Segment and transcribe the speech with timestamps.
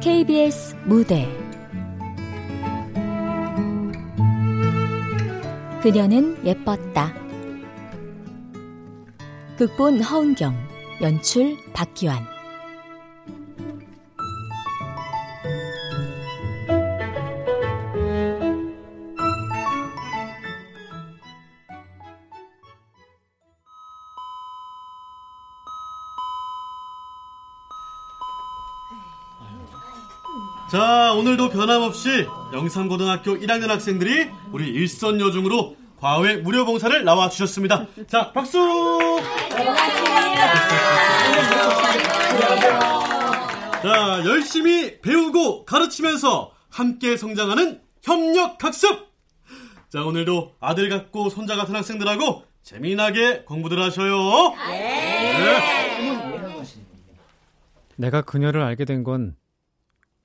[0.00, 1.28] KBS 무대
[5.80, 7.14] 그녀는 예뻤다.
[9.56, 10.56] 극본 허은경,
[11.02, 12.33] 연출 박기환.
[31.64, 37.86] 변함없이 영산고등학교 1학년 학생들이 우리 일선여중으로 과외 무료 봉사를 나와 주셨습니다.
[38.06, 38.58] 자, 박수!
[43.82, 49.08] 자, 열심히 배우고 가르치면서 함께 성장하는 협력 학습!
[49.88, 54.54] 자, 오늘도 아들 같고 손자 같은 학생들하고 재미나게 공부들 하셔요.
[54.68, 55.38] 네.
[55.38, 55.84] 네.
[57.96, 59.36] 내가 그녀를 알게 된 건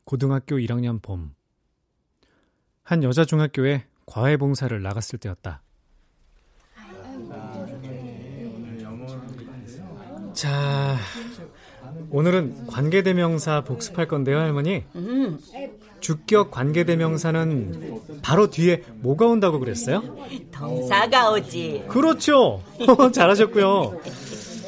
[0.10, 1.36] 고등학교 1학년 봄.
[2.82, 5.62] 한 여자 중학교에 과외 봉사를 나갔을 때였다.
[10.34, 10.98] 자,
[12.10, 14.84] 오늘은 관계대명사 복습할 건데요, 할머니.
[16.00, 20.02] 주격 관계대명사는 바로 뒤에 뭐가 온다고 그랬어요?
[20.52, 21.86] 동사가 오지.
[21.88, 22.64] 그렇죠.
[23.14, 24.02] 잘하셨고요.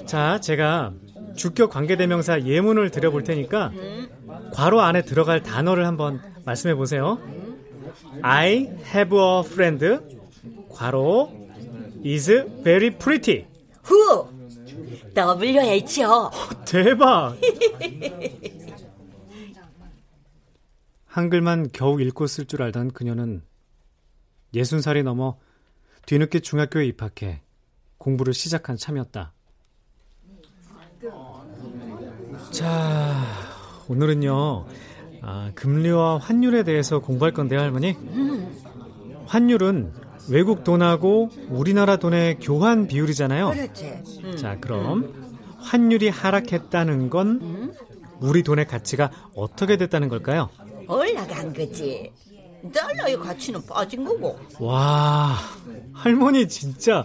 [0.06, 0.94] 자, 제가
[1.36, 3.72] 주격 관계대명사 예문을 드려볼 테니까
[4.54, 7.20] 괄호 안에 들어갈 단어를 한번 말씀해 보세요.
[8.22, 10.00] I have a friend.
[10.70, 11.32] 괄호
[12.06, 12.32] is
[12.64, 13.46] very pretty.
[13.84, 14.28] 후.
[15.16, 16.30] WHO.
[16.66, 17.36] 대박.
[21.08, 23.44] 한글만 겨우 읽고 쓸 줄 알던 그녀는
[24.54, 25.38] 60살이 넘어
[26.06, 27.42] 뒤늦게 중학교에 입학해
[27.98, 29.34] 공부를 시작한 참이었다.
[32.52, 33.26] 자,
[33.96, 34.66] 오늘은요,
[35.22, 37.98] 아, 금리와 환율에 대해서 공부할 건데요, 할머니.
[39.26, 39.92] 환율은
[40.30, 43.50] 외국 돈하고 우리나라 돈의 교환 비율이잖아요.
[43.50, 44.02] 그렇지.
[44.24, 44.38] 음.
[44.38, 45.14] 자, 그럼
[45.58, 47.74] 환율이 하락했다는 건
[48.22, 50.50] 우리 돈의 가치가 어떻게 됐다는 걸까요?
[50.88, 52.14] 올라간 거지.
[52.74, 54.40] 달러의 가치는 빠진 거고.
[54.60, 55.36] 와,
[55.92, 57.04] 할머니 진짜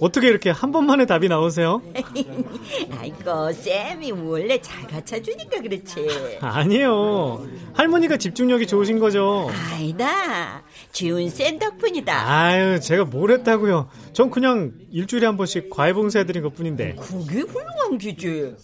[0.00, 1.80] 어떻게 이렇게 한 번만에 답이 나오세요?
[2.98, 6.38] 아이고, 쌤이 원래 잘 갖춰주니까 그렇지.
[6.40, 7.46] 아니에요.
[7.74, 9.48] 할머니가 집중력이 좋으신 거죠.
[9.72, 10.62] 아니다.
[10.92, 12.12] 지훈 쌤 덕분이다.
[12.28, 13.88] 아유, 제가 뭘 했다고요.
[14.12, 16.96] 전 그냥 일주일에 한 번씩 과외 봉사해드린 것 뿐인데.
[16.96, 18.54] 그게 훌륭한 기지.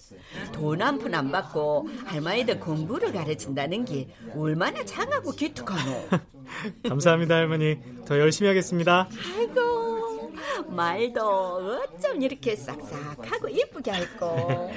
[0.52, 6.08] 돈 한 푼 안 받고 할머니들 공부를 가르친다는 게 얼마나 장하고 기특하노.
[6.88, 7.78] 감사합니다, 할머니.
[8.06, 9.08] 더 열심히 하겠습니다.
[9.36, 9.99] 아이고,
[10.66, 14.70] 말도 어쩜 이렇게 싹싹하고 이쁘게 할꼬.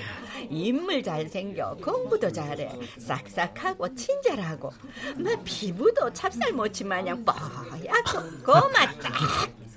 [0.50, 2.69] 인물 잘생겨, 공부도 잘해,
[3.00, 4.72] 싹싹하고 친절하고,
[5.18, 9.09] 막 피부도 찹쌀모치 마냥 뽀얗고 고맙다.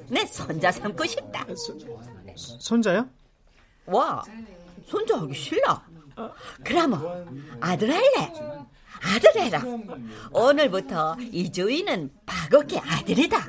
[0.08, 1.46] 내 손자 삼고 싶다.
[1.54, 1.76] 소,
[2.58, 3.08] 손자요?
[3.86, 4.22] 와,
[4.86, 5.80] 손자 하기 싫어.
[6.64, 8.32] 그러면 아들 할래?
[9.02, 9.62] 아들 해라.
[10.32, 13.46] 오늘부터 이주인은 박옥희 아들이다.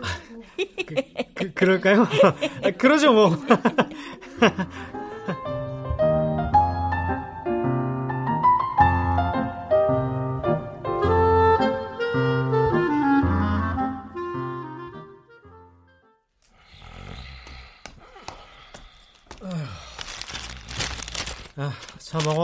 [1.36, 2.08] 그, 그, 럴까요
[2.64, 3.38] 아, 그러죠 뭐.
[21.60, 22.44] 아, 자 먹어.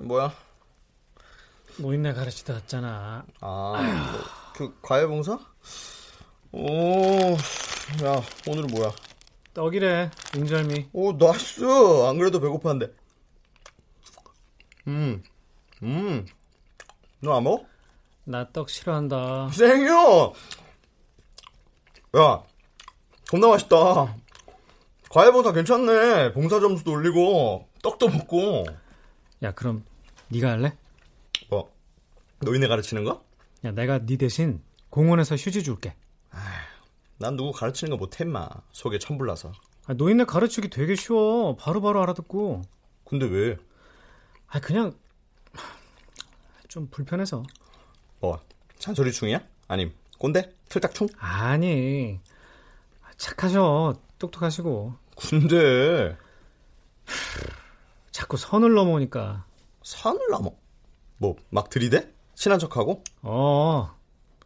[0.00, 0.32] 뭐야?
[1.78, 3.24] 모임내 가르치다 왔잖아.
[3.40, 4.20] 아, 뭐,
[4.54, 5.38] 그 과외 봉사?
[6.52, 7.32] 오,
[8.04, 8.90] 야 오늘은 뭐야?
[9.54, 10.90] 떡이래, 웅절미.
[10.92, 11.64] 오, 나이스.
[12.08, 12.92] 안 그래도 배고파는데.
[14.88, 15.22] 음,
[15.82, 16.26] 음.
[17.20, 17.64] 너 안 먹어?
[18.24, 19.50] 나 떡 싫어한다.
[19.50, 20.32] 생요.
[22.16, 22.42] 야,
[23.30, 24.16] 겁나 맛있다.
[25.10, 26.32] 과외 봉사 괜찮네.
[26.32, 28.66] 봉사 점수도 올리고 떡도 먹고.
[29.42, 29.84] 야, 그럼
[30.28, 30.76] 네가 할래?
[31.48, 31.72] 뭐?
[32.40, 33.24] 노인네 가르치는 거?
[33.64, 35.94] 야, 내가 네 대신 공원에서 휴지 줄게.
[36.30, 36.42] 아휴,
[37.18, 38.48] 난 누구 가르치는 거 못해 마.
[38.72, 39.52] 속에 천불나서.
[39.86, 41.56] 아, 노인네 가르치기 되게 쉬워.
[41.56, 42.62] 바로바로 바로 알아듣고.
[43.04, 43.56] 근데 왜?
[44.48, 44.92] 아, 그냥
[46.68, 47.42] 좀 불편해서.
[48.20, 48.40] 뭐,
[48.78, 49.40] 잔소리충이야?
[49.66, 50.52] 아님 꼰대?
[50.68, 51.08] 틀딱충?
[51.18, 52.20] 아니,
[53.16, 53.94] 착하셔.
[54.18, 54.94] 똑똑하시고.
[55.16, 56.16] 근데
[58.10, 59.46] 자꾸 선을 넘어오니까.
[59.88, 60.52] 선을 넘어?
[61.16, 62.12] 뭐 막 들이대?
[62.34, 63.02] 친한 척하고?
[63.22, 63.90] 어.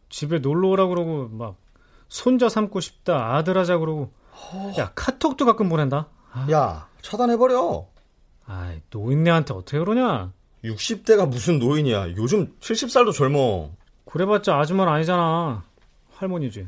[0.09, 1.57] 집에 놀러 오라 그러고 막
[2.07, 4.11] 손자 삼고 싶다 아들 하자 그러고
[4.77, 6.07] 야 카톡도 가끔 보낸다.
[6.31, 6.47] 아.
[6.51, 7.85] 야 차단해버려.
[8.45, 10.31] 아이 노인네한테 어떻게 그러냐?
[10.63, 12.11] 60대가 무슨 노인이야.
[12.15, 13.71] 요즘 70살도 젊어.
[14.05, 15.63] 그래봤자 아줌마는 아니잖아.
[16.15, 16.67] 할머니지.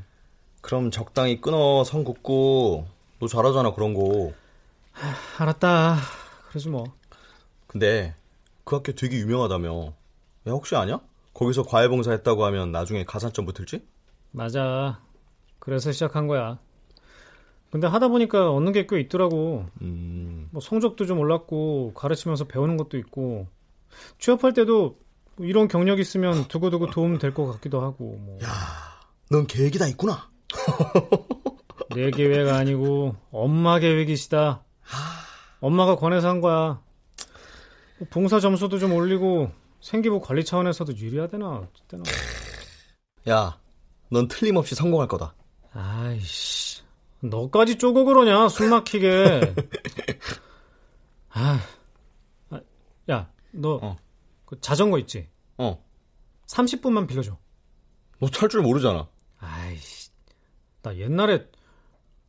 [0.61, 2.87] 그럼 적당히 끊어 선 긋고
[3.19, 4.31] 너 잘하잖아 그런 거.
[4.91, 5.95] 하, 알았다.
[6.49, 6.83] 그러지 뭐.
[7.67, 8.15] 근데
[8.65, 9.85] 그 학교 되게 유명하다며.
[10.47, 10.99] 야 혹시 아냐?
[11.33, 13.85] 거기서 과외 봉사 했다고 하면 나중에 가산점 붙을지?
[14.31, 14.99] 맞아.
[15.59, 16.59] 그래서 시작한 거야.
[17.71, 19.65] 근데 하다 보니까 얻는 게 꽤 있더라고.
[19.81, 20.49] 음.
[20.51, 23.47] 뭐 성적도 좀 올랐고 가르치면서 배우는 것도 있고
[24.19, 24.97] 취업할 때도
[25.39, 28.17] 이런 경력 있으면 두고두고 도움 될 것 같기도 하고.
[28.19, 28.37] 뭐.
[28.43, 28.49] 야,
[29.29, 30.29] 넌 계획이 다 있구나.
[31.93, 34.63] 내 계획 아니고 엄마 계획이시다.
[35.59, 36.81] 엄마가 권해서 한 거야.
[37.99, 39.51] 뭐 봉사 점수도 좀 올리고
[39.81, 42.03] 생기부 관리 차원에서도 유리하대나 어쨌나.
[43.29, 43.59] 야,
[44.11, 45.35] 넌 틀림없이 성공할 거다.
[45.73, 46.81] 아이씨,
[47.21, 49.55] 너까지 쪼고 그러냐 숨 막히게.
[51.31, 51.59] 아,
[52.49, 52.61] 아,
[53.11, 53.97] 야, 너 어.
[54.45, 55.27] 그 자전거 있지?
[55.57, 55.83] 어.
[56.47, 57.37] 30분만 빌려줘.
[58.21, 59.07] 너 탈 줄 모르잖아.
[59.39, 60.09] 아이씨,
[60.81, 61.45] 나 옛날에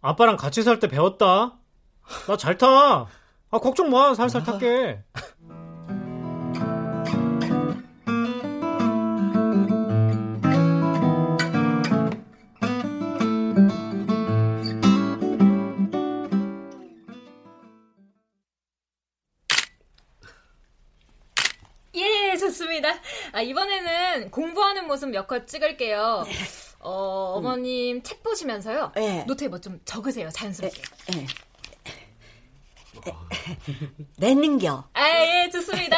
[0.01, 1.59] 아빠랑 같이 살 때 배웠다.
[2.27, 3.07] 나 잘 타.
[3.51, 5.05] 아 걱정 마, 살살 탈게.
[24.87, 26.25] 공부하는 모습 몇 컷 찍을게요.
[26.81, 28.93] 어, 어머님 책 보시면서요.
[28.97, 29.25] 예.
[29.27, 30.81] 노트에 뭐 좀 적으세요, 자연스럽게.
[31.17, 31.27] 예.
[34.17, 34.85] 내는겨.
[34.95, 35.09] 아,
[35.45, 35.97] 예, 좋습니다.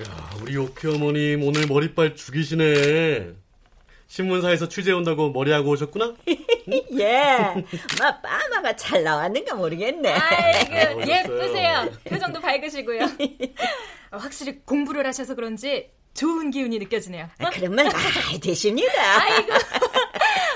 [0.00, 3.32] 야, 우리 오키 어머님 오늘 머리빨 죽이시네.
[4.06, 6.14] 신문사에서 취재 온다고 머리하고 오셨구나?
[6.98, 7.38] 예.
[8.00, 10.12] 마 빠마가 잘 나왔는가 모르겠네.
[10.12, 11.16] 아이고, 멋있어요.
[11.18, 11.90] 예쁘세요.
[12.04, 13.00] 표정도 밝으시고요.
[14.10, 17.28] 아, 확실히 공부를 하셔서 그런지 좋은 기운이 느껴지네요.
[17.38, 18.92] 아, 그런 말 많이 되십니다.
[19.22, 19.52] 아이고,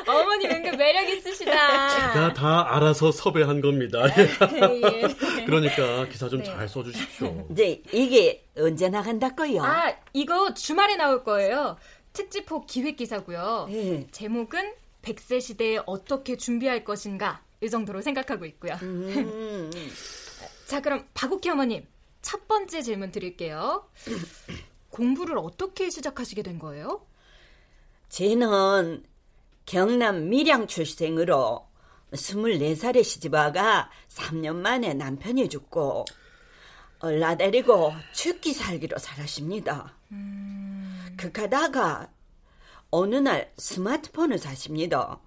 [0.11, 1.89] 어머님 은근 매력 있으시다.
[2.13, 4.05] 제가 다 알아서 섭외한 겁니다.
[4.19, 5.45] 예.
[5.47, 6.45] 그러니까 기사 좀 네.
[6.45, 7.47] 잘 써주십시오.
[7.53, 9.63] 이제 이게 언제 나간다고요?
[9.63, 11.77] 아, 이거 주말에 나올 거예요.
[12.13, 13.69] 특집호 기획 기사고요.
[13.71, 14.07] 예.
[14.11, 18.75] 제목은 100세 시대에 어떻게 준비할 것인가 이 정도로 생각하고 있고요.
[18.83, 19.71] 음,
[20.67, 21.87] 자, 그럼 박옥희 어머님
[22.25, 23.87] 첫 번째 질문 드릴게요.
[24.89, 27.07] 공부를 어떻게 시작하시게 된 거예요?
[28.09, 29.05] 쟤는
[29.67, 31.69] 경남 밀양 출생으로
[32.13, 36.07] 24살에 시집와가 3년 만에 남편이 죽고
[37.01, 39.95] 얼라 데리고 죽기 살기로 살았습니다.
[41.19, 42.09] 그가다가
[42.91, 45.21] 어느 날 스마트폰을 사십니다.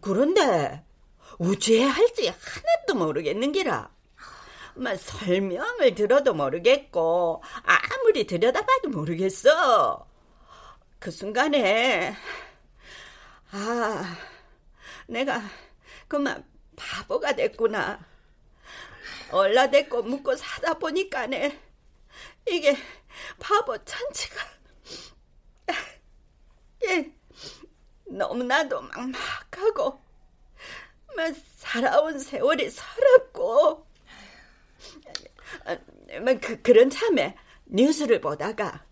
[0.00, 0.82] 그런데
[1.38, 3.90] 어찌해 할지 하나도 모르겠는 기라.
[4.78, 10.06] 막 설명을 들어도 모르겠고 아무리 들여다봐도 모르겠어.
[10.98, 12.14] 그 순간에
[13.50, 14.16] 아
[15.06, 15.42] 내가
[16.06, 16.44] 그만
[16.76, 18.06] 바보가 됐구나.
[19.30, 21.60] 얼라댔고 묻고 사다 보니까네
[22.46, 22.76] 이게
[23.38, 24.40] 바보 천치가
[26.84, 27.12] 예
[28.06, 30.00] 너무나도 막막하고
[31.14, 33.87] 막 살아온 세월이 서럽고
[36.40, 37.34] 그, 그런 참에
[37.66, 38.84] 뉴스를 보다가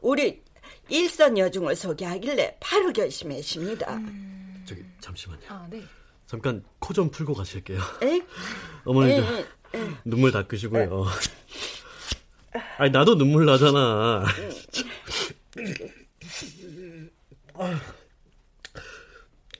[0.00, 0.42] 우리
[0.88, 4.00] 일선 여중을 소개하길래 바로 결심했습니다.
[4.66, 5.40] 저기 잠시만요.
[5.48, 5.82] 아, 네.
[6.26, 7.80] 잠깐 코 좀 풀고 가실게요.
[8.02, 8.20] 에?
[8.84, 9.44] 어머니 에, 좀 에,
[10.04, 11.06] 눈물 닦으시고요.
[12.78, 14.24] 아니 나도 눈물 나잖아.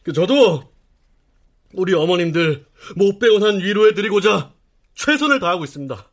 [0.02, 0.72] 그 저도
[1.72, 2.64] 우리 어머님들
[2.96, 4.52] 못 배운 한 위로해드리고자
[4.96, 6.10] 최선을 다하고 있습니다.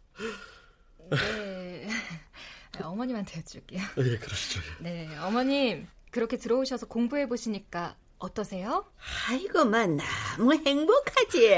[1.10, 1.88] 네.
[2.84, 3.82] 어머님한테 여쭐게요.
[3.98, 4.62] 예, 그러시죠.
[4.80, 8.86] 네, 어머님 그렇게 들어오셔서 공부해 보시니까 어떠세요?
[9.30, 10.00] 아이고만
[10.38, 11.50] 너무 행복하지.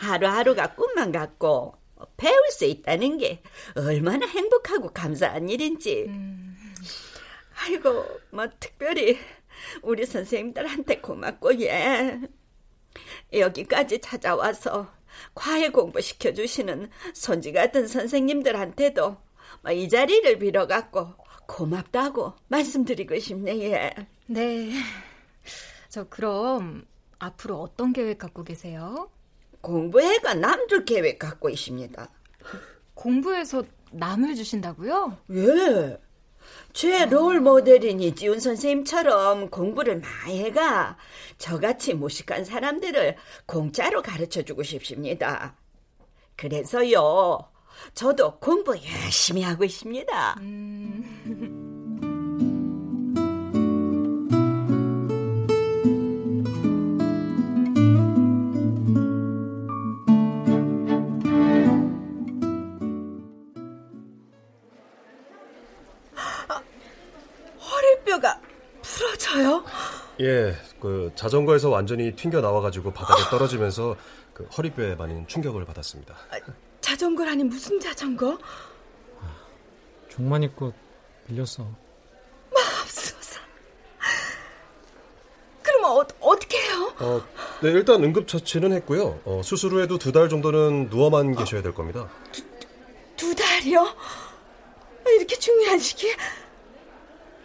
[0.00, 1.76] 하루하루가 꿈만 같고
[2.16, 3.42] 배울 수 있다는 게
[3.76, 6.10] 얼마나 행복하고 감사한 일인지.
[7.62, 9.18] 아이고 뭐 특별히
[9.82, 12.20] 우리 선생님들한테 고맙고 예.
[13.32, 14.92] 여기까지 찾아와서
[15.34, 19.16] 과외 공부 시켜 주시는 손지 같은 선생님들한테도
[19.62, 21.14] 뭐이 자리를 빌어 갖고
[21.46, 23.94] 고맙다고 말씀드리고 싶네 예.
[24.26, 24.72] 네.
[25.88, 26.86] 저 그럼
[27.18, 29.10] 앞으로 어떤 계획 갖고 계세요?
[29.60, 32.08] 공부해가 남줄 계획 갖고 있습니다.
[32.94, 35.18] 공부해서 남을 주신다고요?
[35.30, 35.98] 예.
[36.72, 40.96] 최롤 모델인 이지훈 선생님처럼 공부를 많이 해가
[41.38, 45.56] 저같이 무식한 사람들을 공짜로 가르쳐 주고 싶습니다.
[46.36, 47.38] 그래서요,
[47.94, 50.36] 저도 공부 열심히 하고 있습니다.
[50.40, 51.68] 음.
[68.12, 68.40] 허리뼈가
[68.82, 69.64] 부러져요?
[70.20, 73.96] 예, 그 자전거에서 완전히 튕겨 나와가지고 바닥에 떨어지면서
[74.34, 76.14] 그 허리뼈에 많은 충격을 받았습니다.
[76.30, 76.36] 아,
[76.80, 78.38] 자전거라니 무슨 자전거?
[80.08, 80.72] 종만 입고
[81.26, 81.66] 빌렸어.
[82.52, 83.40] 맙소사.
[85.62, 86.92] 그럼 어, 어떻게 해요?
[87.00, 87.22] 어,
[87.62, 89.20] 네, 일단 응급처치는 했고요.
[89.24, 92.10] 어, 수술 후에도 두 달 정도는 누워만 계셔야 될 겁니다.
[92.30, 92.42] 두,
[93.16, 93.86] 두 달이요?
[95.16, 96.14] 이렇게 중요한 시기에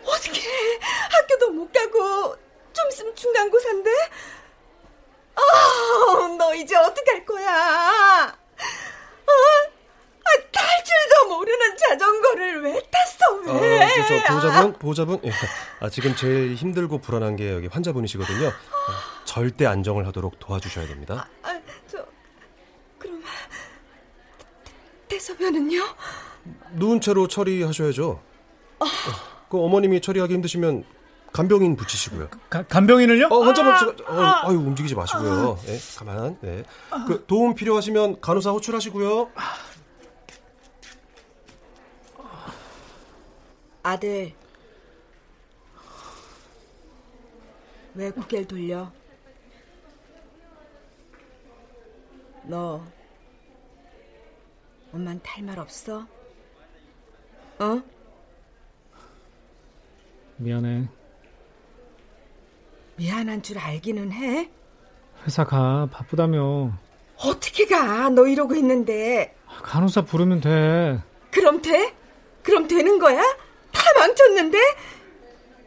[0.08, 0.42] 어떻게
[1.12, 2.36] 학교도 못 가고
[2.74, 3.92] 좀 있으면 중간고사인데?
[5.36, 7.50] 아, 너 이제 어떡할 거야?
[7.50, 8.34] 아,
[9.28, 13.82] 아, 탈 줄도 모르는 자전거를 왜 탔어, 왜?
[13.82, 15.32] 아, 저, 저 보호자분, 보호자분, 예.
[15.80, 18.48] 아, 지금 제일 힘들고 불안한 게 여기 환자분이시거든요.
[18.48, 21.30] 아, 절대 안정을 하도록 도와주셔야 됩니다.
[21.44, 22.06] 아, 아 저,
[22.98, 23.24] 그럼,
[25.08, 25.82] 대, 대소변은요?
[26.72, 28.22] 누운 채로 처리하셔야죠.
[28.80, 29.37] 아.
[29.50, 30.84] 그 어머님이 처리하기 힘드시면
[31.32, 32.30] 간병인 붙이시고요.
[32.50, 33.28] 가, 간병인을요?
[33.28, 33.74] 어, 환자분,
[34.08, 35.60] 아, 어, 아, 유 움직이지 마시고요.
[35.66, 36.38] 네, 가만.
[36.42, 36.64] 네.
[37.08, 39.30] 그 도움 필요하시면 간호사 호출하시고요.
[43.84, 44.34] 아들,
[47.94, 48.92] 왜 고개를 돌려?
[52.44, 52.84] 너,
[54.94, 56.06] 엄마한테 할말 없어?
[57.60, 57.82] 어?
[60.38, 60.88] 미안해.
[62.96, 64.50] 미안한 줄 알기는 해?
[65.26, 65.88] 회사 가.
[65.92, 66.72] 바쁘다며.
[67.18, 68.10] 어떻게 가?
[68.10, 69.36] 너 이러고 있는데.
[69.64, 71.02] 간호사 부르면 돼.
[71.32, 71.94] 그럼 돼?
[72.44, 73.22] 그럼 되는 거야?
[73.72, 74.58] 다 망쳤는데?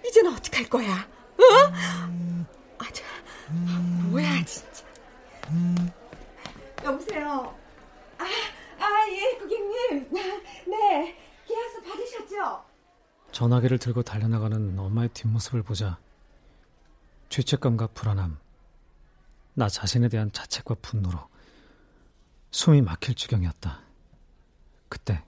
[0.06, 0.88] 이젠 어떡할 거야?
[0.92, 1.44] 어?
[2.78, 3.04] 아, 저,
[4.10, 4.84] 뭐야, 진짜.
[6.84, 7.54] 여보세요?
[8.18, 8.24] 아,
[8.78, 10.08] 아, 예, 고객님.
[10.66, 12.64] 네, 계약서 받으셨죠?
[13.40, 15.98] 전화기를 들고 달려나가는 엄마의 뒷모습을 보자
[17.30, 18.36] 죄책감과 불안함,
[19.54, 21.18] 나 자신에 대한 자책과 분노로
[22.50, 23.80] 숨이 막힐 지경이었다.
[24.90, 25.24] 그때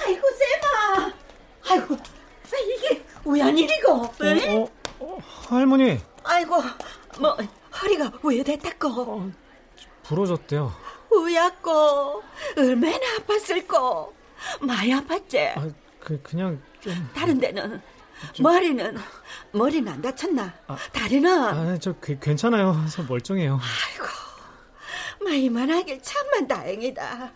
[0.00, 1.12] 아이고 쌤아,
[1.68, 1.96] 아이고
[2.76, 3.92] 이게 우연 일이고?
[3.92, 5.98] 어, 어, 어, 할머니.
[6.22, 6.62] 아이고
[7.18, 7.36] 뭐
[7.82, 9.02] 허리가 왜 됐다고?
[9.02, 9.32] 어,
[10.04, 10.72] 부러졌대요.
[11.10, 12.22] 우야고
[12.56, 14.19] 얼마나 아팠을꼬?
[14.60, 15.56] 많이 아팠지?
[15.56, 15.68] 아,
[15.98, 17.80] 그 그냥 좀 다른 데는
[18.32, 18.44] 좀...
[18.44, 18.96] 머리는
[19.52, 20.52] 머리는 안 다쳤나?
[20.66, 21.30] 아, 다리는?
[21.30, 22.74] 아, 저 그, 괜찮아요.
[22.90, 23.58] 저 멀쩡해요.
[23.60, 27.32] 아이고, 마 이만 하길 참만 다행이다.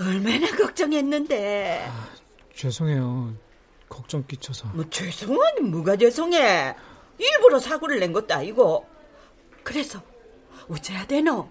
[0.00, 1.86] 얼마나 걱정했는데.
[1.88, 2.08] 아,
[2.54, 3.34] 죄송해요.
[3.88, 4.68] 걱정 끼쳐서.
[4.74, 6.74] 뭐 죄송하니 뭐가 죄송해?
[7.18, 8.86] 일부러 사고를 낸 것도 아니고.
[9.62, 10.00] 그래서
[10.68, 11.48] 어째야 되노?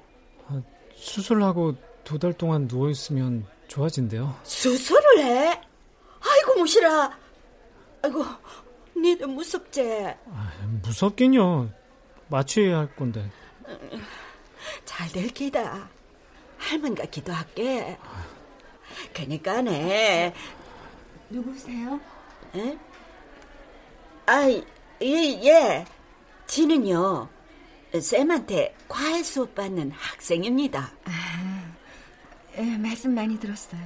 [0.48, 0.62] 아,
[0.96, 3.46] 수술하고 두 달 동안 누워 있으면
[3.76, 4.40] 좋아진대요.
[4.44, 5.62] 수술을 해?
[6.22, 7.12] 아이고 무시라.
[8.02, 8.24] 아이고
[8.96, 9.82] 니도 무섭지?
[10.32, 10.52] 아,
[10.82, 11.70] 무섭긴요.
[12.30, 13.30] 마취해야 할 건데.
[14.86, 15.90] 잘 될 기다.
[16.58, 17.98] 할머니가 기도할게.
[19.14, 20.34] 그니까네.
[21.30, 22.00] 누구세요?
[22.56, 22.78] 에?
[24.26, 24.64] 아이,
[25.02, 25.08] 예,
[25.44, 25.86] 예.
[26.48, 27.28] 지는요,
[28.00, 30.92] 쌤한테 과외 수업 받는 학생입니다.
[31.04, 31.55] 아,
[32.58, 33.82] 예, 말씀 많이 들었어요.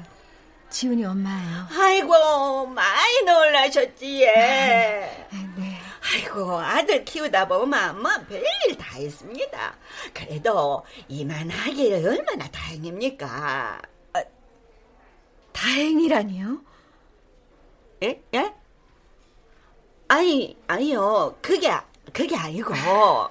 [0.70, 1.66] 지훈이 엄마예요.
[1.72, 5.28] 아이고, 많이 놀라셨지, 예.
[5.58, 5.80] 네.
[6.14, 9.76] 아이고, 아들 키우다 보면 뭐 별일 다 있습니다.
[10.14, 13.82] 그래도 이만하게 얼마나 다행입니까?
[14.14, 14.24] 아,
[15.52, 16.62] 다행이라니요?
[18.04, 18.22] 예?
[18.36, 18.54] 예?
[20.08, 21.36] 아니, 아니요.
[21.42, 21.72] 그게,
[22.14, 22.74] 그게 아니고.
[22.86, 23.30] 어,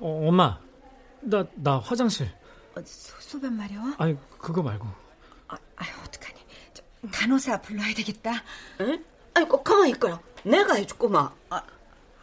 [0.00, 0.58] 엄마,
[1.20, 2.30] 나, 나 화장실.
[2.76, 3.94] 어, 소, 소변 마려워?
[3.98, 4.86] 아니, 그거 말고.
[5.48, 6.38] 아, 아유, 어떡하니.
[6.74, 8.42] 저, 간호사 불러야 되겠다.
[8.80, 9.02] 응?
[9.34, 10.20] 아니, 꼭 가만히 있거라.
[10.42, 11.30] 내가 해줄구만.
[11.50, 11.62] 아,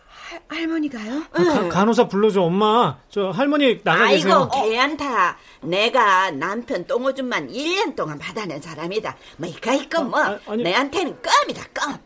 [0.07, 1.23] 할, 할머니가요?
[1.31, 2.99] 아, 가, 간호사 불러줘, 엄마.
[3.09, 4.49] 저 할머니 나가 계세요.
[4.53, 5.37] 아이고, 걔한타.
[5.61, 9.15] 내가 남편 똥오줌만 1년 동안 받아낸 사람이다.
[9.37, 10.19] 뭐, 이까 이거 뭐.
[10.19, 11.97] 아, 아, 내한테는 껌이다, 껌.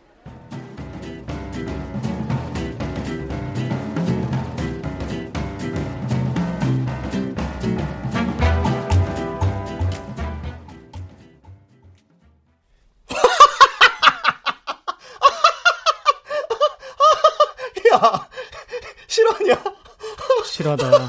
[17.98, 18.28] 뭐야?
[19.06, 19.62] 실화냐?
[20.44, 21.08] 실화다.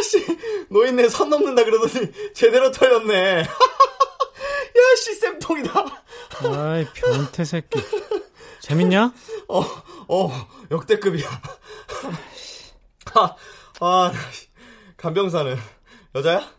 [0.00, 0.26] 아씨,
[0.68, 3.44] 노인네 선 넘는다 그러더니 제대로 털렸네.
[4.76, 5.84] 야씨, 쌤통이다.
[6.44, 7.80] 아이, 변태 새끼.
[8.60, 9.12] 재밌냐?
[9.48, 9.60] 어,
[10.08, 11.28] 어, 역대급이야.
[13.14, 13.36] 아,
[13.80, 14.12] 아,
[14.96, 15.56] 간병사는
[16.14, 16.50] 여자야?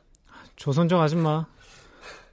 [0.55, 1.45] 조선정 아줌마.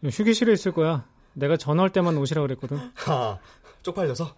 [0.04, 1.04] 휴게실에 있을 거야.
[1.32, 2.92] 내가 전화할 때만 오시라 그랬거든.
[3.06, 3.38] 아,
[3.82, 4.34] 쪽팔려서?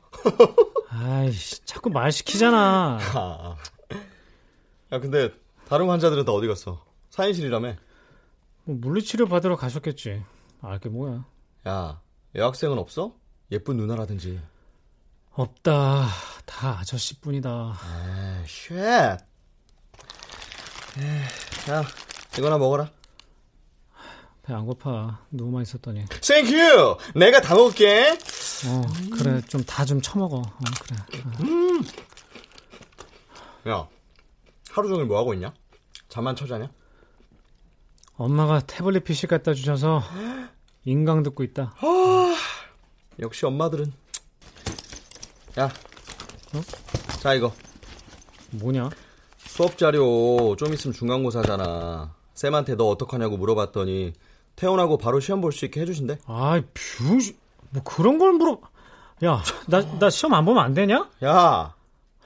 [0.92, 2.98] 아이씨, 자꾸 말 시키잖아.
[3.14, 3.56] 아.
[4.92, 5.30] 야, 근데
[5.68, 6.84] 다른 환자들은 다 어디 갔어?
[7.10, 7.74] 사인실이라며?
[8.64, 10.22] 뭐 물리치료 받으러 가셨겠지.
[10.62, 11.24] 알게 뭐야.
[11.68, 12.00] 야,
[12.34, 13.14] 여학생은 없어?
[13.52, 14.40] 예쁜 누나라든지.
[15.32, 16.06] 없다.
[16.44, 17.78] 다 아저씨뿐이다.
[18.40, 18.74] 에이, shit.
[20.98, 21.84] 에이, 야,
[22.36, 22.90] 이거나 먹어라.
[24.42, 25.20] 배 안 고파.
[25.30, 26.04] 누워만 있었더니.
[26.26, 26.96] thank you!
[27.14, 28.18] 내가 다 먹을게.
[28.66, 28.82] 어,
[29.16, 29.40] 그래.
[29.48, 30.36] 좀다좀 처먹어.
[30.38, 30.52] 어,
[30.82, 31.22] 그래.
[33.64, 33.70] 어.
[33.70, 33.88] 야,
[34.70, 35.52] 하루 종일 뭐 하고 있냐?
[36.08, 36.70] 잠만 쳐자냐?
[38.16, 40.02] 엄마가 태블릿 PC 갖다 주셔서
[40.84, 41.74] 인강 듣고 있다.
[43.20, 43.92] 역시 엄마들은.
[45.58, 45.64] 야,
[46.54, 46.60] 어?
[47.20, 47.52] 자 이거
[48.50, 48.90] 뭐냐?
[49.38, 52.14] 수업 자료 좀 있으면 중간고사잖아.
[52.34, 54.12] 쌤한테 너 어떡하냐고 물어봤더니
[54.56, 56.18] 퇴원하고 바로 시험 볼 수 있게 해주신대.
[56.26, 57.18] 아이, 뷰,
[57.70, 58.60] 뭐 그런 걸 물어.
[59.24, 61.08] 야, 나, 나 시험 안 보면 안 되냐?
[61.24, 61.74] 야,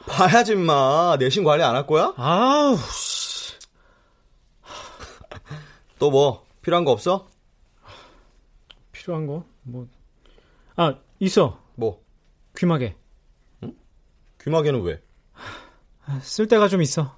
[0.06, 1.16] 봐야지 마.
[1.18, 2.12] 내신 관리 안 할 거야?
[2.16, 3.54] 아우, 씨.
[5.98, 7.28] 또 뭐 필요한 거 없어?
[8.92, 9.44] 필요한 거?
[9.62, 9.86] 뭐.
[10.76, 11.58] 아, 있어.
[11.74, 12.02] 뭐
[12.56, 12.94] 귀마개.
[14.42, 15.02] 귀마개는 왜?
[16.22, 17.16] 쓸 데가 좀 있어.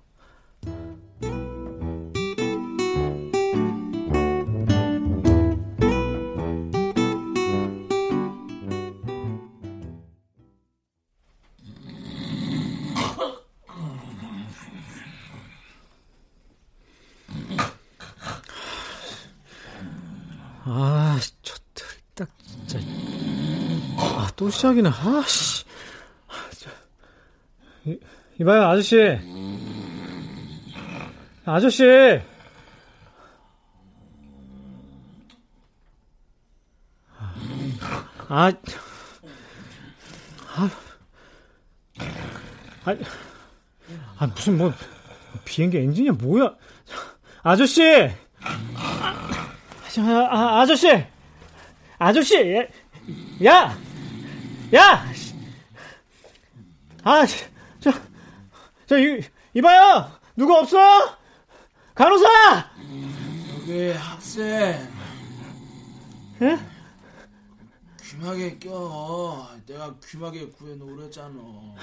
[24.46, 24.88] 또 시작이네.
[24.90, 25.64] 아, 씨.
[27.85, 27.98] 이,
[28.40, 29.18] 이봐요, 아저씨.
[31.44, 31.85] 아저씨.
[38.28, 38.52] 아,
[40.54, 40.70] 아,
[42.85, 42.96] 아,
[44.18, 44.72] 아 무슨 뭐
[45.44, 46.54] 비행기 엔진이야 뭐야?
[47.42, 47.82] 아저씨,
[48.85, 51.04] 아, 아, 아저씨,
[51.98, 52.68] 아저씨,
[53.44, 53.76] 야,
[54.74, 55.07] 야,
[57.05, 57.24] 아,
[57.81, 57.92] 저,
[58.87, 59.22] 저, 이,
[59.55, 60.11] 이봐요!
[60.35, 60.76] 누구 없어?
[61.94, 62.70] 간호사!
[63.61, 64.92] 여기 학생
[66.42, 66.59] 예?
[68.02, 71.35] 귀마개 껴 내가 귀마개 구해놓으랬잖아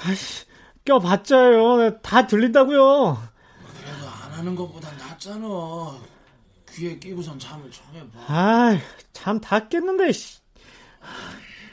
[0.06, 0.46] 아이씨,
[0.86, 2.00] 껴봤자요.
[2.02, 3.17] 다 들린다고요.
[3.82, 5.48] 그래도 안 하는 것보다 낫잖아
[6.72, 8.78] 귀에 끼고선 잠을 청해봐 아,
[9.13, 10.39] 잠 다 깼는데, 씨.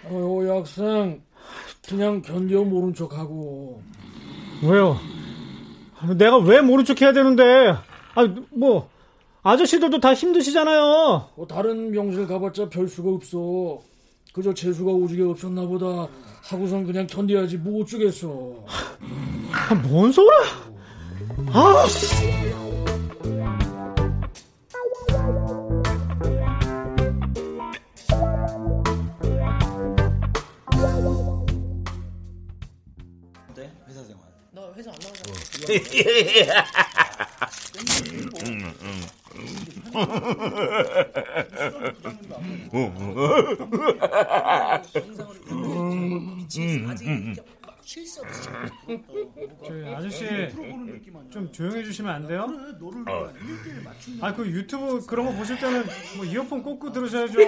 [0.04, 1.22] 어, 여 학생
[1.88, 3.82] 그냥 견뎌 모른 척하고
[4.62, 4.98] 왜요?
[6.16, 7.74] 내가 왜 모른 척 해야 되는데?
[8.14, 8.88] 아, 뭐,
[9.42, 11.28] 아저씨들도 다 힘드시잖아요.
[11.36, 13.80] 뭐 다른 명실 가봤자 별 수가 없어
[14.32, 16.08] 그저 재수가 오지게 없었나 보다
[16.42, 18.64] 하고선 그냥 견뎌야지 뭐 어쩌겠어
[19.52, 20.40] 아, 뭔 소리야?
[21.52, 22.49] 아, 씨.
[49.66, 50.24] 저 아저씨
[51.30, 52.46] 좀 조용해 주시면 안 돼요?
[54.20, 55.84] 아 그 유튜브 그런 거 보실 때는
[56.16, 57.38] 뭐 이어폰 꽂고 들으셔야죠.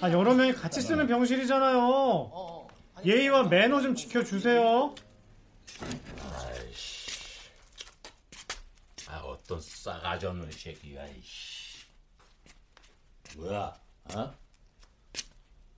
[0.00, 2.57] 아 여러 명이 같이 쓰는 병실이잖아요.
[3.04, 4.94] 예의와 매너 좀 지켜주세요.
[9.08, 11.84] 아, 어떤 싸가지 없는 새끼가, 이씨.
[13.36, 13.74] 뭐야,
[14.14, 14.34] 어?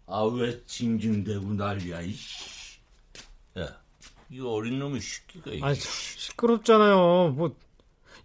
[0.06, 2.80] 아, 왜 징징대고 난리야, 이씨.
[3.58, 3.80] 야,
[4.30, 6.20] 이 어린 놈의 새끼가, 아 이씨.
[6.20, 7.30] 시끄럽잖아요.
[7.30, 7.56] 뭐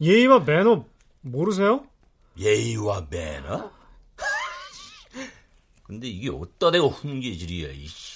[0.01, 0.86] 예의와 매너
[1.21, 1.88] 모르세요?
[2.38, 3.71] 예의와 매너?
[5.84, 8.14] 근데 이게 어디다 대고 훈계질이야, 이씨.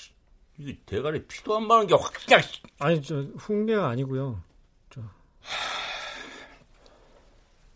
[0.59, 2.61] 이게 대가리 피도 안 마는 게 확, 그냥, 씨.
[2.79, 4.43] 아니 저 훈계가 아니고요.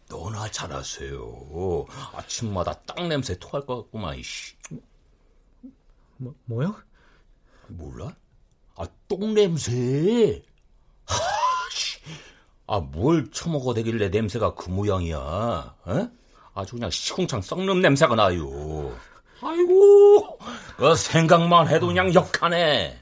[0.09, 1.85] 너나 잘하세요.
[2.13, 4.55] 아침마다 땅 냄새 토할 것 같구만, 이씨.
[6.17, 6.75] 뭐, 뭐요?
[7.67, 8.13] 몰라?
[8.75, 10.43] 아, 똥 냄새.
[11.05, 11.99] 하씨.
[12.67, 15.75] 아, 뭘 처먹어 대길래 냄새가 그 모양이야.
[15.87, 16.09] 에?
[16.53, 18.95] 아주 그냥 시궁창 썩는 냄새가 나요.
[19.43, 20.39] 아이고,
[20.77, 22.99] 그 생각만 해도 그냥 역하네.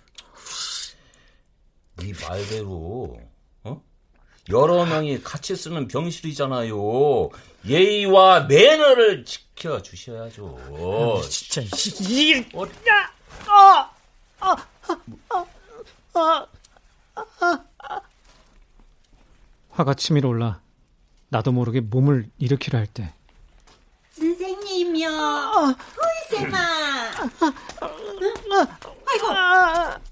[1.97, 3.19] 네 말대로,
[3.63, 3.81] 어?
[4.49, 7.29] 여러 명이 같이 쓰는 병실이잖아요.
[7.65, 10.57] 예의와 매너를 지켜 주셔야죠.
[10.59, 11.61] 아, 진짜,
[12.09, 12.65] 이, 어,
[13.47, 13.91] 아,
[14.39, 14.55] 아,
[14.89, 14.97] 아,
[15.29, 15.45] 아,
[16.13, 16.47] 아,
[17.77, 18.01] 아.
[19.69, 20.59] 화가 치밀어 올라
[21.29, 23.13] 나도 모르게 몸을 일으키려 할 때.
[24.11, 25.09] 선생님이요.
[25.09, 25.75] 후이
[26.31, 26.57] 쌤아.
[29.05, 29.27] 아이고,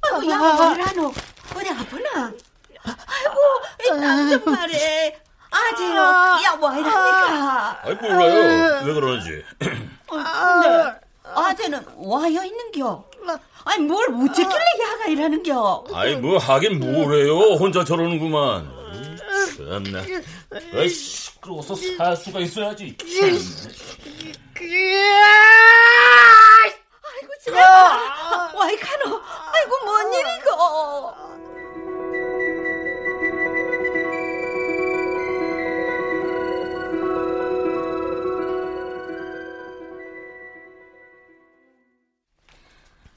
[0.01, 1.13] 아이고, 야, 뭐라노?
[1.55, 2.34] 어디 아프나?
[2.84, 5.15] 아이고, 땀좀 말해.
[5.51, 5.95] 아재요.
[6.43, 7.79] 야, 뭐 이랍니까?
[7.84, 8.82] 아이, 몰라요.
[8.86, 9.43] 왜 그러는지.
[9.58, 13.05] 근데 아재는 와여 있는겨.
[13.65, 15.86] 아니, 뭘 어쩌길래 야가 이라는겨.
[15.93, 17.38] 아이, 뭐 하긴 뭐래요.
[17.55, 18.79] 혼자 저러는구만.
[19.58, 20.04] 참나.
[20.73, 22.97] 아이, 시끄러워서 살 수가 있어야지.
[26.62, 27.62] 아이고, 제발.
[28.56, 29.21] 와이 가노.
[29.54, 30.49] 아이고, 뭔 일이고.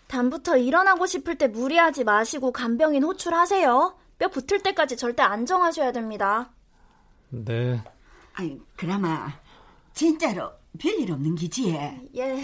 [0.08, 4.01] 다음부터 일어나고 싶을 때 무리하지 마시고 간병인 호출하세요.
[4.22, 6.52] 뼈 붙을 때까지 절대 안정하셔야 됩니다.
[7.30, 7.82] 네.
[8.34, 9.32] 아이, 그나마
[9.94, 11.70] 진짜로 별일 없는 기지?
[11.70, 12.42] 예.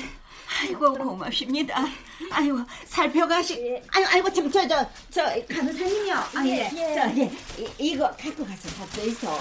[0.61, 1.85] 아이고 고맙습니다.
[2.33, 3.81] 아이고 살펴가시.
[3.95, 6.15] 아이고 아이고 지금 저저 저 간호사님이요.
[6.15, 6.69] 아, 예.
[6.75, 6.95] 예.
[6.97, 7.31] 저 예.
[7.79, 9.33] 이, 이거 갖고 가서 갖고 있어.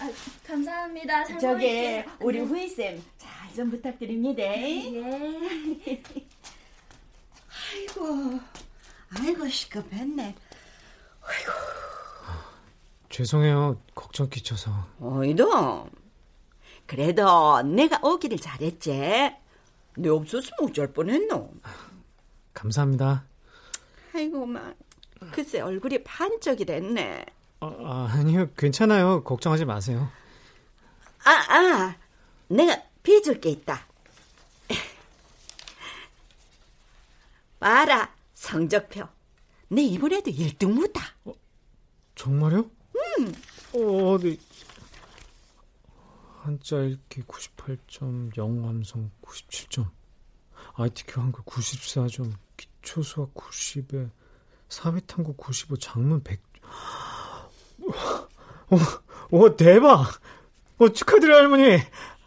[0.00, 0.10] 아,
[0.46, 1.24] 감사합니다.
[1.24, 2.04] 잘 저기 먹을게요.
[2.20, 2.44] 우리 네.
[2.46, 4.42] 후이 쌤 잘 좀 부탁드립니다.
[4.42, 6.02] 예.
[7.70, 8.40] 아이고
[9.20, 10.34] 아이고 시급했네.
[13.10, 13.80] 죄송해요.
[13.94, 14.70] 걱정 끼쳐서.
[15.00, 15.88] 어이도
[16.86, 19.36] 그래도 내가 오기를 잘했지.
[19.96, 21.52] 내 없었으면 어쩔 뻔했노.
[22.52, 23.24] 감사합니다.
[24.14, 24.74] 아이고 막
[25.32, 27.24] 글쎄 얼굴이 반쪽이 됐네.
[27.60, 28.50] 아, 아, 아니요.
[28.56, 29.22] 괜찮아요.
[29.24, 30.10] 걱정하지 마세요.
[31.24, 31.96] 아, 아,
[32.48, 33.86] 내가 빚을 게 있다.
[37.60, 39.08] 봐라, 성적표.
[39.68, 41.02] 내 이번에도 1등 못다.
[42.14, 42.58] 정말요?
[43.18, 43.34] 음,
[43.74, 44.38] 어, 어디.
[46.42, 49.88] 한자 읽기 98점, 영어 함성 97점,
[50.74, 54.10] ITQ 한글 94점, 기초 수학 90에,
[54.68, 56.40] 사회탐구 95, 장문 100.
[58.70, 58.78] 오,
[59.30, 60.20] 오 대박!
[60.78, 61.78] 어, 축하드려요, 할머니!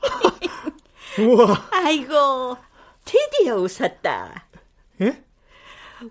[1.20, 1.70] 우와.
[1.72, 2.58] 아이고,
[3.06, 4.48] 드디어 웃었다.
[5.02, 5.24] 예?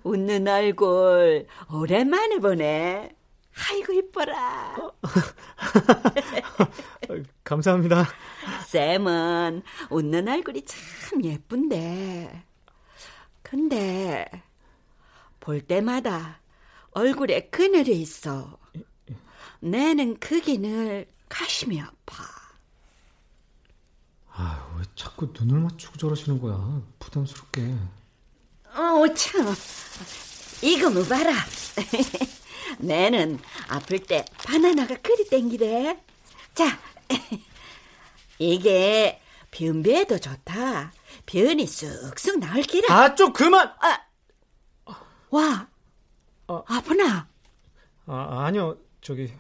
[0.03, 3.11] 웃는 얼굴, 오랜만에 보네.
[3.71, 4.77] 아이고, 이뻐라.
[7.45, 8.07] 감사합니다.
[8.67, 12.45] 쌤은 웃는 얼굴이 참 예쁜데.
[13.43, 14.27] 근데,
[15.41, 16.41] 볼 때마다
[16.91, 18.59] 얼굴에 그늘이 있어.
[19.61, 22.25] 내는 그 기 늘 가심이 아파.
[24.29, 26.83] 아, 왜 자꾸 눈을 맞추고 저러시는 거야?
[26.99, 27.75] 부담스럽게.
[28.77, 29.55] 어, 참.
[30.63, 31.33] 이거 뭐 봐라.
[32.79, 35.99] 내는 아플 때 바나나가 그리 땡기래.
[36.55, 36.79] 자,
[38.39, 40.93] 이게 변비에도 좋다.
[41.25, 42.95] 변이 쑥쑥 나올 기라.
[42.95, 43.73] 아, 좀 그만!
[43.81, 43.99] 아,
[45.31, 45.67] 와,
[46.47, 47.29] 아프나?
[48.07, 49.33] 아, 아니요, 저기.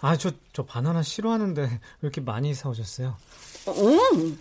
[0.00, 3.16] 아, 저, 저 바나나 싫어하는데 왜 이렇게 많이 사오셨어요?
[3.68, 4.38] 응.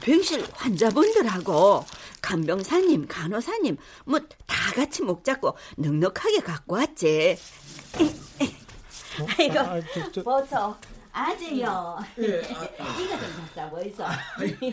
[0.00, 1.84] 병실 환자분들하고
[2.20, 3.76] 간병사님, 간호사님
[4.06, 4.20] 뭐
[4.62, 7.36] 다 같이 목 잡고 넉넉하게 갖고 왔지.
[9.38, 10.22] 아이고, 아, 저, 저...
[10.22, 10.76] 버섯
[11.12, 11.98] 아재요.
[12.20, 14.02] 예, 이거 좀 갖다 보이소.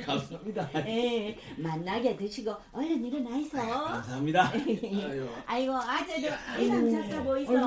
[0.05, 0.69] 감사합니다.
[0.87, 3.57] 예, 만나게 드시고 얼른 일어나 있어.
[3.57, 4.53] 감사합니다.
[5.45, 6.27] 아이고 아재도
[6.59, 7.57] 이거 갖다 보이소.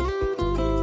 [0.00, 0.75] 아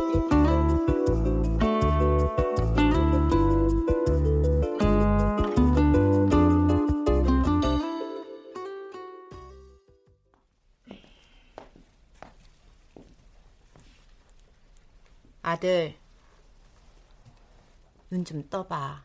[15.59, 15.95] 들,
[18.09, 19.03] 눈 좀 떠봐.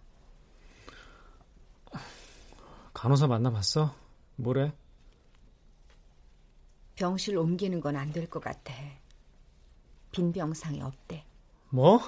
[2.95, 3.95] 간호사 만나봤어?
[4.37, 4.73] 뭐래?
[6.97, 8.73] 병실 옮기는 건 안 될 것 같아.
[10.13, 11.25] 빈 병상이 없대.
[11.71, 12.01] 뭐?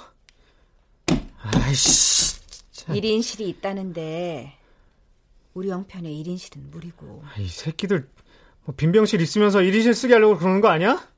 [1.36, 2.40] 아이씨.
[2.72, 2.92] 진짜.
[2.94, 4.56] 1인실이 있다는데
[5.54, 7.22] 우리 형편에 1인실은 무리고.
[7.38, 8.08] 이 새끼들
[8.64, 11.08] 뭐 빈병실 있으면서 1인실 쓰게 하려고 그러는 거 아니야?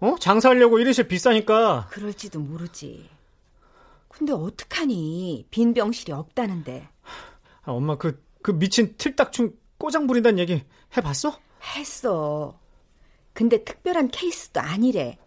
[0.00, 0.16] 어?
[0.18, 1.88] 장사하려고 1인실 비싸니까.
[1.90, 3.08] 그럴지도 모르지.
[4.08, 5.46] 근데 어떡하니?
[5.50, 6.88] 빈 병실이 없다는데.
[7.62, 10.64] 아, 엄마 그, 그 미친 틀딱충 꼬장 부린다는 얘기
[10.96, 11.38] 해봤어?
[11.76, 12.58] 했어.
[13.32, 15.18] 근데 특별한 케이스도 아니래.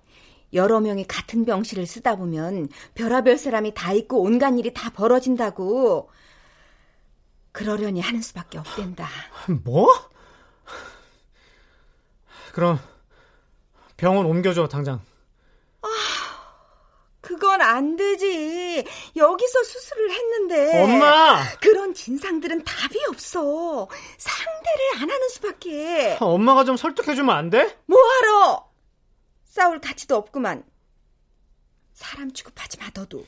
[0.54, 6.10] 여러 명이 같은 병실을 쓰다 보면 별하별 사람이 다 있고 온갖 일이 다 벌어진다고.
[7.52, 9.08] 그러려니 하는 수밖에 없댄다.
[9.64, 9.88] 뭐?
[12.54, 12.80] 그럼
[14.04, 15.00] 병원 옮겨줘 당장.
[15.82, 15.88] 아,
[17.22, 18.84] 그건 안 되지.
[19.16, 20.84] 여기서 수술을 했는데.
[20.84, 21.42] 엄마!
[21.62, 23.88] 그런 진상들은 답이 없어.
[24.18, 26.18] 상대를 안 하는 수밖에.
[26.20, 27.80] 아, 엄마가 좀 설득해주면 안 돼?
[27.86, 28.70] 뭐하러?
[29.46, 30.66] 싸울 가치도 없구만.
[31.94, 33.26] 사람 취급하지 마, 너도.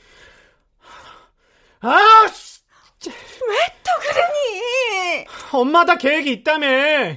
[1.80, 2.60] 아, 씨.
[3.08, 5.26] 왜또 그러니?
[5.52, 7.16] 엄마 다 계획이 있다며.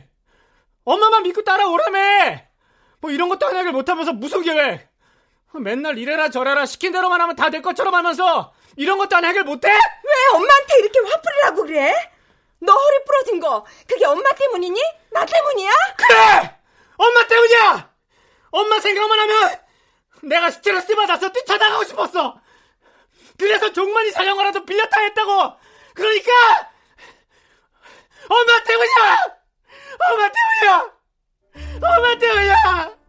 [0.86, 2.49] 엄마만 믿고 따라오라며.
[3.02, 4.88] 뭐 이런 것도 하나를 못하면서 무슨 계획?
[5.54, 9.68] 맨날 이래라 저래라 시킨 대로만 하면 다 될 것처럼 하면서 이런 것도 하나 해결 못해?
[9.70, 12.12] 왜 엄마한테 이렇게 화풀이를 하고 그래?
[12.60, 14.80] 너 허리 부러진 거 그게 엄마 때문이니?
[15.12, 15.72] 나 때문이야?
[15.98, 16.56] 그래!
[16.98, 17.90] 엄마 때문이야!
[18.52, 19.60] 엄마 생각만 하면
[20.24, 22.40] 내가 스트레스 받아서 뛰쳐나가고 싶었어.
[23.38, 25.54] 그래서 종만이 자전거라도 빌려 타겠다고.
[25.94, 26.32] 그러니까
[28.28, 29.24] 엄마 때문이야.
[30.12, 30.92] 엄마 때문이야.
[32.20, 33.00] 때문이야.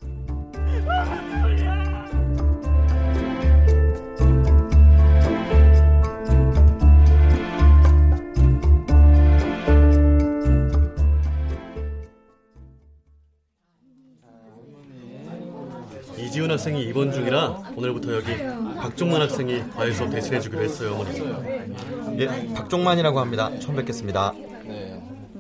[16.19, 18.37] 이지훈 학생이 입원 중이라 오늘부터 여기
[18.77, 22.21] 박종만 학생이 과외 수업 대신해 주기로 했어요, 어머니.
[22.21, 23.51] 예, 박종만이라고 합니다.
[23.59, 24.33] 처음 뵙겠습니다.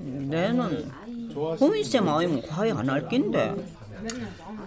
[0.02, 0.90] 내는
[1.48, 3.54] 호민쌤 아니면 과외 안 할 낀데.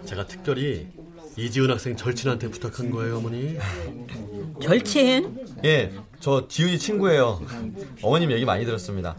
[0.04, 0.86] 제가 특별히
[1.36, 3.56] 이지훈 학생 절친한테 부탁한 거예요, 어머니.
[4.62, 5.46] 절친?
[5.64, 7.40] 예, 저 지훈이 친구예요.
[8.02, 9.16] 어머님 얘기 많이 들었습니다.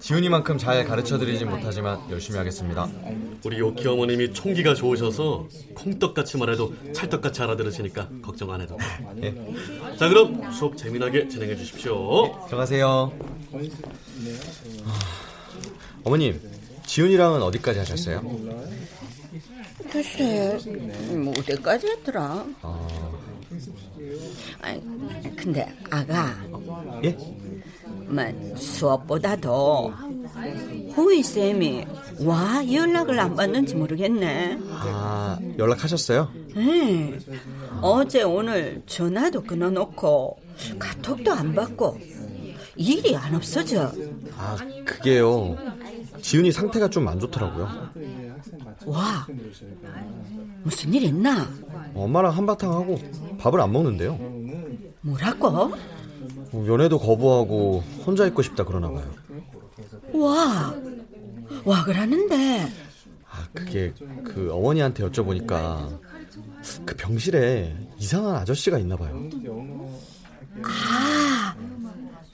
[0.00, 2.88] 지훈이만큼 잘 가르쳐 드리진 못하지만 열심히 하겠습니다.
[3.44, 8.76] 우리 요키 어머님이 총기가 좋으셔서 콩떡같이 말해도 찰떡같이 알아들으시니까 걱정 안 해도.
[9.22, 9.34] 예.
[9.98, 12.46] 자, 그럼 수업 재미나게 진행해 주십시오.
[12.46, 13.10] 들어가세요.
[16.04, 16.40] 어머님,
[16.90, 18.20] 지훈이랑은 어디까지 하셨어요?
[19.92, 20.58] 글쎄,
[21.14, 22.44] 뭐 어디까지 했더라?
[22.62, 23.20] 어...
[24.60, 24.82] 아니,
[25.36, 26.34] 근데 아가.
[27.04, 27.16] 예?
[28.06, 29.92] 만 수업보다도
[30.96, 31.86] 호인 쌤이
[32.22, 34.58] 와 연락을 안 받는지 모르겠네.
[34.70, 36.28] 아, 연락하셨어요?
[36.56, 37.16] 네.
[37.80, 40.40] 어제 오늘 전화도 끊어놓고
[40.80, 42.00] 카톡도 안 받고
[42.74, 43.92] 일이 안 없어져.
[44.36, 45.56] 아, 그게요.
[46.22, 47.68] 지훈이 상태가 좀 안 좋더라고요.
[48.86, 49.26] 와,
[50.62, 51.48] 무슨 일 있나?
[51.94, 52.98] 엄마랑 한바탕 하고
[53.38, 54.18] 밥을 안 먹는데요.
[55.02, 55.72] 뭐라고?
[56.52, 59.10] 뭐 연애도 거부하고 혼자 있고 싶다 그러나 봐요.
[60.14, 60.74] 와,
[61.64, 62.68] 와 그러는데.
[63.30, 63.92] 아, 그게
[64.24, 65.98] 그 어머니한테 여쭤보니까
[66.84, 69.28] 그 병실에 이상한 아저씨가 있나 봐요.
[70.62, 71.54] 아,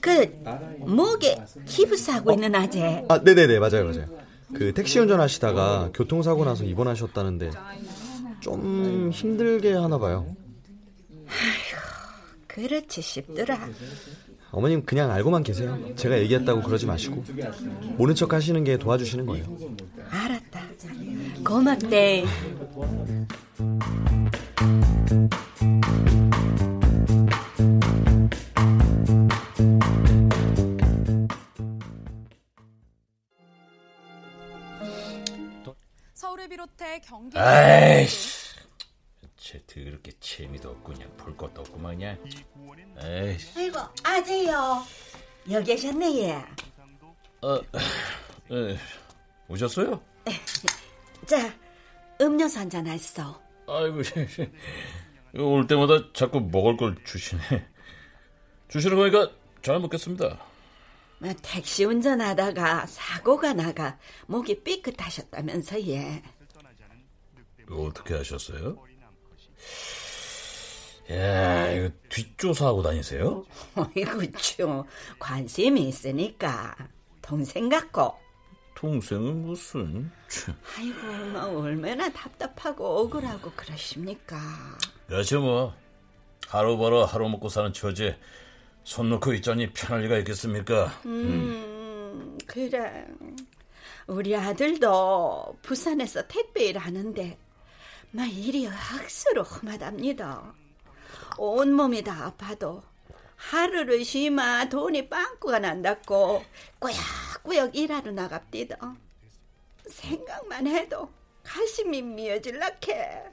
[0.07, 3.03] 그 목에 기부스하고 있는 아재.
[3.09, 4.05] 아, 네네네 맞아요 맞아요.
[4.53, 7.51] 그 택시 운전하시다가 교통사고 나서 입원하셨다는데
[8.39, 10.33] 좀 힘들게 하나 봐요.
[12.47, 13.67] 그렇지 싶더라.
[14.51, 15.77] 어머님 그냥 알고만 계세요.
[15.97, 17.25] 제가 얘기했다고 그러지 마시고
[17.97, 19.45] 모른 척 하시는 게 도와주시는 거예요.
[20.09, 20.61] 알았다.
[21.45, 22.23] 고맙대.
[36.47, 37.37] 서울을 비롯해 경기.
[37.37, 38.55] 아이씨,
[39.37, 42.17] 쟤 더럽게 재미도 없고 그냥 볼 것도 없고 그냥.
[43.03, 43.51] 에이씨.
[43.59, 44.83] 아이고 아재요.
[45.51, 46.45] 여기 계셨네 예.
[47.41, 47.55] 어,
[48.51, 48.77] 에,
[49.47, 50.01] 오셨어요?
[51.27, 51.53] 자
[52.19, 53.35] 음료수 한 잔 하시오.
[53.67, 54.01] 아이고,
[55.39, 57.41] 올 때마다 자꾸 먹을 걸 주시네.
[58.69, 59.31] 주시는 거니까
[59.61, 60.39] 잘 먹겠습니다.
[61.19, 66.21] 뭐, 택시 운전하다가 사고가 나가 목이 삐끗하셨다면서 예.
[67.69, 68.77] 어떻게 하셨어요?
[71.11, 73.45] 야, 이거 뒷조사하고 다니세요?
[73.75, 74.85] 어이구 쭈
[75.19, 76.75] 관심이 있으니까
[77.21, 78.13] 동생 같고.
[78.75, 80.11] 동생은 무슨?
[80.77, 84.37] 아이고 뭐 얼마나 답답하고 억울하고 그러십니까.
[85.07, 85.73] 그렇지 뭐.
[86.47, 88.17] 하루 벌어 하루 먹고 사는 처지에
[88.83, 90.85] 손 놓고 있자니 편할 리가 있겠습니까?
[91.05, 93.05] 음, 음, 그래.
[94.07, 97.37] 우리 아들도 부산에서 택배 일 하는데,
[98.11, 100.53] 막 일이 억수로 험하답니다.
[101.37, 102.83] 온몸이 다 아파도
[103.35, 106.43] 하루를 쉬마 돈이 빵꾸가 난다고
[106.79, 108.95] 꾸역꾸역 일하러 나갑디다.
[109.87, 111.11] 생각만 해도
[111.43, 113.23] 가슴이 미어질락해.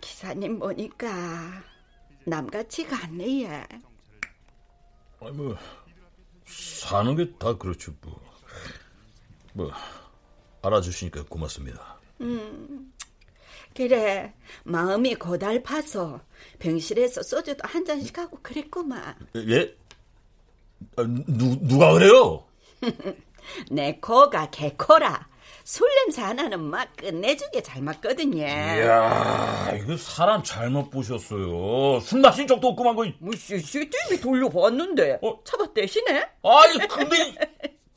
[0.00, 1.62] 기사님 보니까
[2.24, 3.66] 남같지가 않네 얘.
[5.20, 5.56] 아니 뭐
[6.46, 8.24] 사는 게 다 그렇죠 뭐.
[9.54, 9.72] 뭐
[10.62, 11.95] 알아주시니까 고맙습니다.
[12.20, 12.92] 음,
[13.74, 14.32] 그래
[14.64, 16.20] 마음이 고달파서
[16.58, 19.14] 병실에서 소주도 한 잔씩 하고 그랬구만.
[19.36, 19.74] 예?
[20.96, 22.44] 아, 누 누가 그래요?
[23.70, 25.28] 내 코가 개코라.
[25.64, 28.38] 술 냄새 하나는 막 끝내주게 잘 맞거든요.
[28.38, 31.98] 이야, 이거 사람 잘못 보셨어요.
[32.00, 33.04] 술 마신 적도 없구만, 거.
[33.18, 35.18] 뭐, CCTV 돌려봤는데.
[35.22, 35.40] 어?
[35.42, 36.28] 잡아대시네?
[36.44, 37.34] 아니, 근데,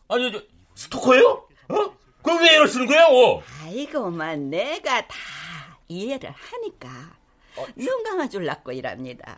[0.07, 0.41] 아니, 저,
[0.73, 1.47] 스토커예요?
[1.69, 1.98] 어?
[2.21, 3.43] 그럼 왜 이러시는 거예요?
[3.63, 5.15] 아이고만, 내가 다
[5.87, 6.89] 이해를 하니까.
[7.55, 9.37] 어, 눈 감아줄라고 이랍니다.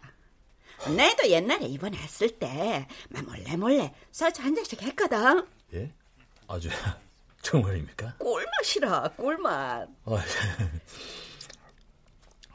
[0.95, 5.47] 내도 옛날에 입원했을 때, 막 몰래 몰래 소주 한 잔씩 했거든.
[5.73, 5.91] 예?
[6.47, 6.69] 아주,
[7.43, 8.15] 정말입니까?
[8.17, 9.87] 꿀맛이라, 꿀맛.
[10.05, 10.25] 아,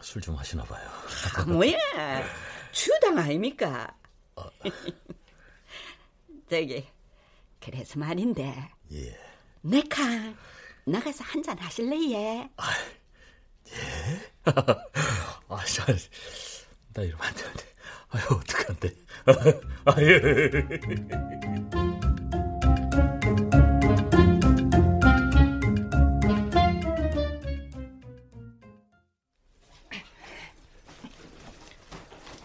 [0.00, 0.88] 술좀 하시나 봐요.
[1.36, 1.76] 아, 뭐야?
[2.72, 3.94] 주당 아닙니까?
[4.36, 4.44] 어.
[6.50, 6.86] 저기,
[7.60, 8.70] 그래서 말인데.
[8.92, 9.25] 예.
[9.68, 10.32] 네카,
[10.84, 12.48] 나가서 한잔 하실래, 예?
[12.56, 12.70] 아,
[13.66, 13.72] 예?
[15.48, 15.84] 아, 저,
[16.94, 17.64] 나 이러면 안 되는데.
[18.10, 18.94] 아유, 어떡한데.
[19.86, 20.50] 아, 예.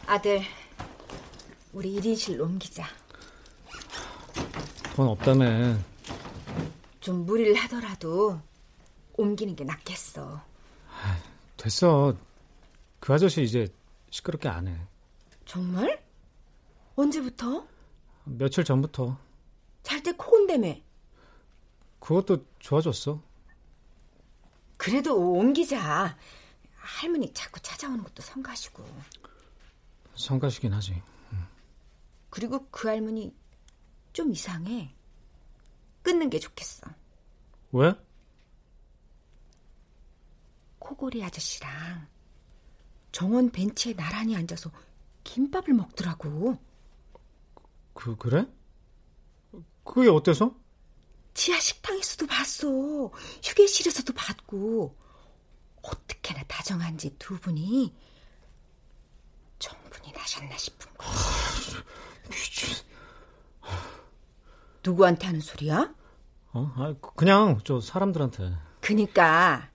[0.08, 0.42] 아들,
[1.72, 2.88] 우리 1인실로 옮기자.
[4.96, 5.91] 돈 없다며.
[7.02, 8.40] 좀 무리를 하더라도
[9.14, 10.42] 옮기는 게 낫겠어.
[11.58, 12.16] 됐어.
[13.00, 13.68] 그 아저씨 이제
[14.12, 14.80] 시끄럽게 안 해.
[15.46, 16.04] 정말?
[16.96, 17.68] 언제부터?
[18.24, 19.18] 며칠 전부터.
[19.84, 20.76] 잘 때 코곤다며.
[22.00, 23.22] 그것도 좋아졌어.
[24.78, 26.18] 그래도 옮기자.
[26.76, 28.86] 할머니 자꾸 찾아오는 것도 성가시고.
[30.16, 31.02] 성가시긴 하지.
[31.34, 31.48] 응.
[32.30, 33.36] 그리고 그 할머니
[34.14, 34.94] 좀 이상해.
[36.22, 36.86] 끊는 게 좋겠어.
[37.72, 37.94] 왜?
[40.78, 42.08] 코골이 아저씨랑
[43.12, 44.72] 정원 벤치에 나란히 앉아서
[45.24, 46.60] 김밥을 먹더라고.
[47.94, 48.46] 그, 그래?
[49.84, 50.56] 그게 어때서?
[51.34, 52.68] 지하 식당에서도 봤어.
[53.44, 54.96] 휴게실에서도 봤고.
[55.82, 57.96] 어떻게나 다정한지 두 분이
[59.58, 61.06] 정분이 나셨나 싶은 거.
[62.30, 62.76] 미친.
[64.84, 66.01] 누구한테 하는 소리야?
[66.54, 66.72] 어?
[66.76, 68.54] 아, 그냥 저 사람들한테.
[68.82, 69.70] 그니까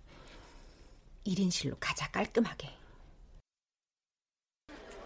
[1.27, 2.71] 1인실로 가자 깔끔하게.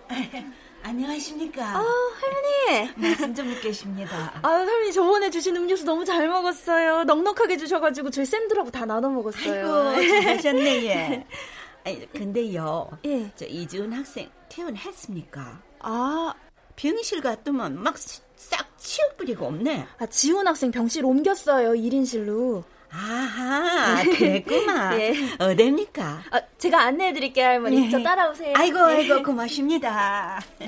[0.82, 1.76] 안녕하십니까.
[1.76, 1.84] 아,
[2.20, 2.92] 할머니.
[2.96, 4.40] 말씀 좀 묻겠습니다.
[4.42, 7.04] 아, 할머니 저번에 주신 음료수 너무 잘 먹었어요.
[7.04, 9.88] 넉넉하게 주셔가지고 저희 쌤들하고 다 나눠 먹었어요.
[9.90, 11.26] 아이고, 잘하셨네, 예.
[11.84, 12.90] 아니, 근데요.
[13.04, 13.30] 예.
[13.36, 15.62] 저 이지훈 학생 퇴원했습니까?
[15.80, 16.34] 아,
[16.76, 17.96] 병실 갔더만 막
[18.40, 19.86] 싹 치워버리고 없네.
[19.98, 21.72] 아, 지훈 학생 병실 옮겼어요.
[21.72, 22.64] 1인실로.
[22.90, 24.98] 아하, 그랬구만.
[24.98, 25.14] 예.
[25.38, 26.22] 어딥니까?
[26.30, 27.84] 아, 제가 안내해 드릴게요, 할머니.
[27.86, 27.90] 예.
[27.90, 28.54] 저 따라오세요.
[28.56, 28.96] 아이고, 예.
[28.96, 30.40] 아이고, 고맙습니다.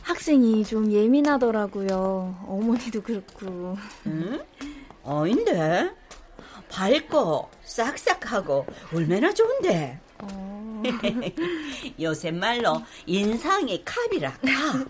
[0.00, 2.46] 학생이 좀 예민하더라고요.
[2.48, 3.76] 어머니도 그렇고.
[4.06, 4.42] 응?
[5.04, 5.90] 아닌데?
[6.70, 10.00] 밝고 싹싹하고 얼마나 좋은데.
[10.18, 10.82] 어...
[12.00, 14.88] 요새 말로 인상이 캅이라 캅.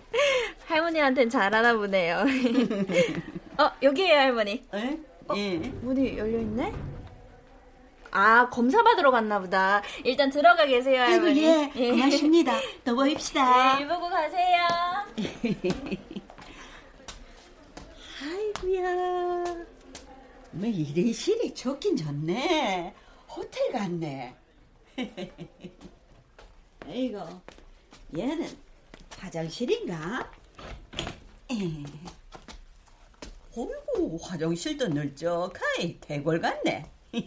[0.67, 2.23] 할머니한텐 잘하나 보네요.
[3.57, 4.63] 어, 여기에요, 할머니.
[4.73, 4.99] 에?
[5.27, 5.57] 어, 예.
[5.57, 6.73] 문이 열려 있네?
[8.11, 9.81] 아, 검사 받으러 갔나 보다.
[10.03, 11.43] 일단 들어가 계세요, 아이고, 할머니.
[11.75, 11.91] 예.
[11.91, 12.53] 고맙습니다.
[12.83, 13.75] 또 봅시다.
[13.75, 14.67] 네, 일 보고 가세요.
[18.21, 19.65] 아이고야.
[20.51, 22.93] 뭐 이리 실이 좋긴 좋네.
[23.29, 24.35] 호텔 같네.
[26.87, 27.19] 아이고,
[28.17, 28.57] 얘는
[29.15, 30.31] 화장실인가?
[31.51, 31.55] 에.
[33.55, 36.89] 어이구, 화장실도 널쩍하이 대골 같네.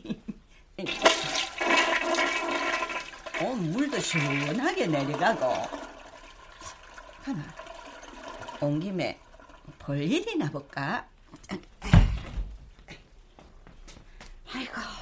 [3.40, 5.46] 어, 물도 시원하게 내려가고.
[7.22, 7.54] 하나,
[8.60, 9.18] 온 김에
[9.78, 11.06] 볼 일이나 볼까?
[14.52, 14.99] 아이고,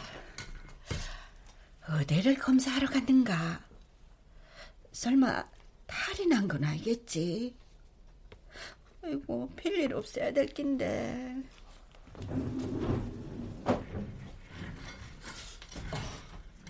[1.89, 3.64] 어디를 검사하러 갔는가?
[4.93, 5.45] 설마
[5.86, 7.55] 탈이 난건 알겠지.
[9.03, 11.36] 아이고, 별일 없어야 될 낀데.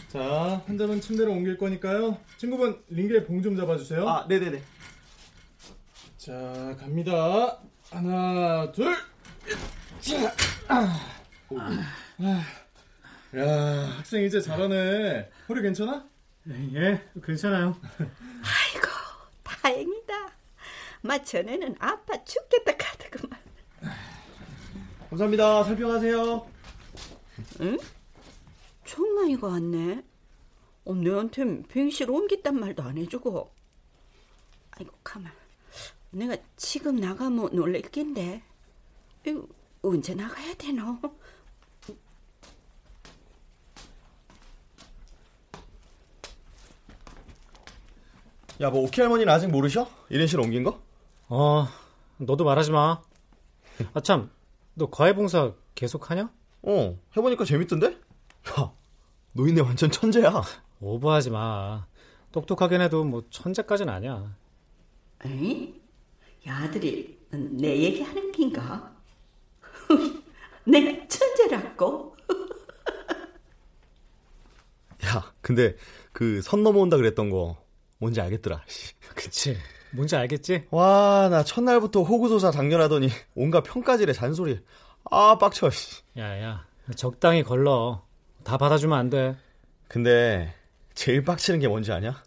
[0.09, 2.19] 자, 환자분 침대로 옮길 거니까요.
[2.39, 4.09] 친구분 링겔 봉 좀 잡아주세요.
[4.09, 4.63] 아, 네네네.
[6.17, 7.59] 자, 갑니다.
[7.91, 8.97] 하나, 둘.
[10.01, 10.35] 자,
[10.69, 10.99] 아.
[11.57, 12.43] 아.
[13.37, 13.45] 야,
[13.99, 15.31] 학생 이제 잘하네.
[15.49, 16.09] 허리 괜찮아?
[16.49, 17.79] 예, 괜찮아요.
[17.99, 18.89] 아이고,
[19.45, 20.15] 다행이다.
[21.03, 23.39] 마 전에는 아파 죽겠다 카더구만.
[25.11, 25.65] 감사합니다.
[25.65, 26.49] 살펴가세요.
[27.61, 27.79] 응?
[28.87, 30.03] 정만이가 왔네.
[30.87, 33.53] 어, 내한텐 병실 옮겼단 말도 안 해주고.
[34.71, 35.31] 아이고, 가만.
[36.11, 38.43] 내가 지금 나가면 놀랄 낀데.
[39.27, 39.47] 이거
[39.83, 40.99] 언제 나가야 되노?
[48.61, 49.89] 야, 뭐 오키 할머니는 아직 모르셔?
[50.11, 50.81] 1인실 옮긴 거?
[51.29, 51.69] 어,
[52.17, 53.01] 너도 말하지 마.
[53.95, 54.31] 아, 참,
[54.75, 56.31] 너 과외 봉사 계속 하냐?
[56.63, 57.87] 어, 해보니까 재밌던데?
[58.59, 58.73] 야,
[59.33, 60.43] 노인네 완전 천재야.
[60.81, 61.87] 오버하지 마.
[62.33, 64.35] 똑똑하긴 해도 뭐 천재까진 아니야.
[65.25, 65.81] 에이?
[66.49, 68.93] 야, 아들이 내 얘기하는 낀가?
[70.67, 72.17] 내가 천재라고?
[75.07, 75.77] 야, 근데
[76.13, 77.57] 그 선 넘어온다 그랬던 거
[77.99, 78.63] 뭔지 알겠더라.
[79.15, 79.57] 그치.
[79.91, 80.65] 뭔지 알겠지?
[80.71, 84.61] 와, 나 첫날부터 호구소사 당연하더니 온갖 평가질에 잔소리.
[85.11, 85.71] 아, 빡쳐.
[86.19, 86.67] 야, 야.
[86.97, 88.03] 적당히 걸러.
[88.45, 89.37] 다 받아주면 안 돼.
[89.89, 90.55] 근데
[90.95, 92.23] 제일 빡치는 게 뭔지 아냐?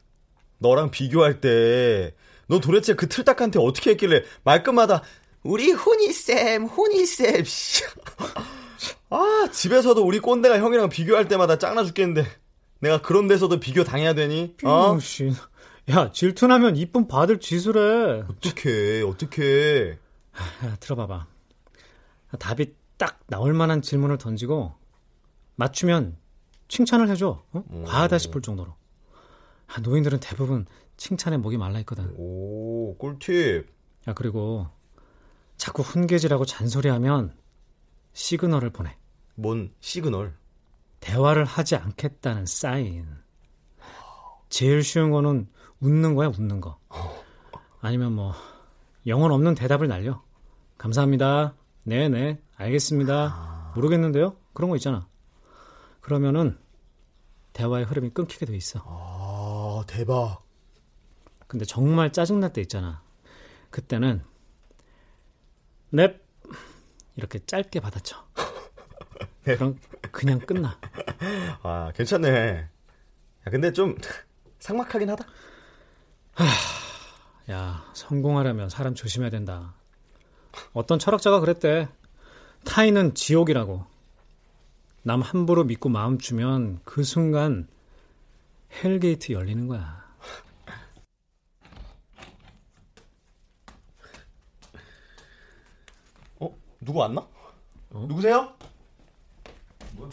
[0.59, 2.13] 너랑 비교할 때
[2.51, 5.03] 너 도대체 그 틀딱한테 어떻게 했길래 말끝마다
[5.41, 7.45] 우리 훈이쌤, 훈이쌤.
[9.09, 12.27] 아, 집에서도 우리 꼰대가 형이랑 비교할 때마다 짱나 죽겠는데
[12.79, 14.55] 내가 그런 데서도 비교 당해야 되니?
[14.65, 14.97] 어?
[15.91, 15.97] 씨.
[15.97, 18.23] 야, 질투나면 이쁨 받을 짓을 해.
[18.29, 19.91] 어떡해, 어떡해.
[19.91, 21.27] 야, 들어봐봐.
[22.39, 24.73] 답이 딱 나올 만한 질문을 던지고
[25.55, 26.17] 맞추면
[26.67, 27.43] 칭찬을 해줘.
[27.51, 27.63] 어?
[27.71, 27.83] 음.
[27.85, 28.73] 과하다 싶을 정도로.
[29.67, 30.65] 아, 노인들은 대부분
[30.97, 32.13] 칭찬에 목이 말라 있거든.
[32.17, 33.67] 오, 꿀팁.
[34.07, 34.67] 야, 그리고
[35.57, 37.35] 자꾸 훈계질하고 잔소리하면
[38.13, 38.97] 시그널을 보내.
[39.35, 40.35] 뭔 시그널?
[40.99, 43.07] 대화를 하지 않겠다는 사인.
[44.49, 45.47] 제일 쉬운 거는
[45.81, 46.79] 웃는 거야, 웃는 거.
[47.81, 48.33] 아니면 뭐
[49.07, 50.23] 영혼 없는 대답을 날려.
[50.77, 51.55] 감사합니다.
[51.83, 53.71] 네네, 알겠습니다.
[53.75, 54.35] 모르겠는데요?
[54.53, 55.07] 그런 거 있잖아.
[55.99, 56.57] 그러면은
[57.53, 58.81] 대화의 흐름이 끊기게 돼 있어.
[58.85, 60.43] 아, 대박.
[61.47, 63.01] 근데 정말 짜증날 때 있잖아.
[63.71, 64.23] 그때는
[65.89, 66.21] 넵
[67.15, 68.23] 이렇게 짧게 받아쳐.
[69.43, 69.77] 그럼
[70.11, 70.79] 그냥 끝나.
[71.63, 72.29] 아, 괜찮네.
[72.59, 73.95] 야, 근데 좀
[74.59, 75.25] 상막하긴 하다.
[76.33, 76.45] 하,
[77.51, 79.73] 야, 성공하려면 사람 조심해야 된다.
[80.73, 81.87] 어떤 철학자가 그랬대.
[82.65, 83.85] 타인은 지옥이라고.
[85.03, 87.67] 남 함부로 믿고 마음 주면 그 순간
[88.83, 90.01] hell gate 열리는 거야.
[96.39, 96.55] 어?
[96.79, 97.27] 누구 왔나?
[97.89, 98.53] 누구세요?
[99.93, 100.09] 뭐야?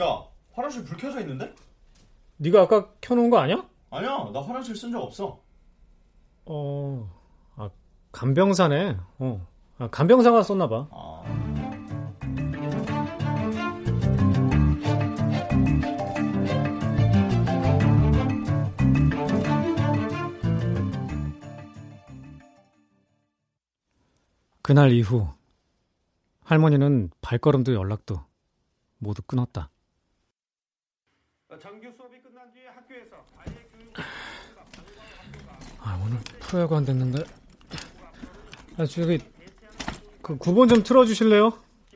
[0.00, 1.54] 야, 화장실 불 켜져 있는데?
[2.38, 3.68] 네가 아까 켜놓은 거 아니야?
[3.94, 5.40] 아니야, 나 화장실 쓴 적 없어.
[6.46, 7.08] 어,
[7.56, 7.70] 아,
[8.12, 8.96] 간병사네.
[9.20, 9.46] 어,
[9.78, 10.88] 아, 간병사가 썼나 봐.
[24.62, 25.28] 그날 이후
[26.44, 28.24] 할머니는 발걸음도 연락도
[28.98, 29.70] 모두 끊었다.
[31.60, 33.16] 정규 수업이 끝난 뒤에 학교에서
[35.84, 37.24] 아, 오늘 프로야구 안 됐는데.
[38.78, 39.18] 아, 저기
[40.22, 41.52] 그 9번 좀 틀어 주실래요?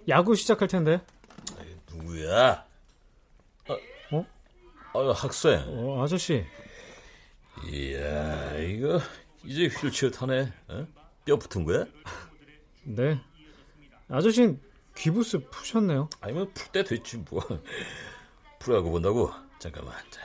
[0.09, 1.01] 야구 시작할 텐데.
[1.91, 2.65] 누구야?
[4.13, 4.27] 어?
[4.95, 5.63] 아유, 학생.
[5.67, 6.45] 어, 아저씨.
[7.67, 9.01] 이야, 이거
[9.45, 10.53] 이제 휠체어 타네.
[10.69, 10.87] 어?
[11.25, 11.85] 뼈 붙은 거야?
[12.85, 13.21] 네.
[14.09, 14.61] 아저씨는
[14.97, 16.09] 귀부스 푸셨네요.
[16.21, 17.43] 아니 면 풀 때 됐지 뭐.
[18.61, 19.31] 프로야구 본다고?
[19.59, 19.95] 잠깐만.
[20.11, 20.21] 자.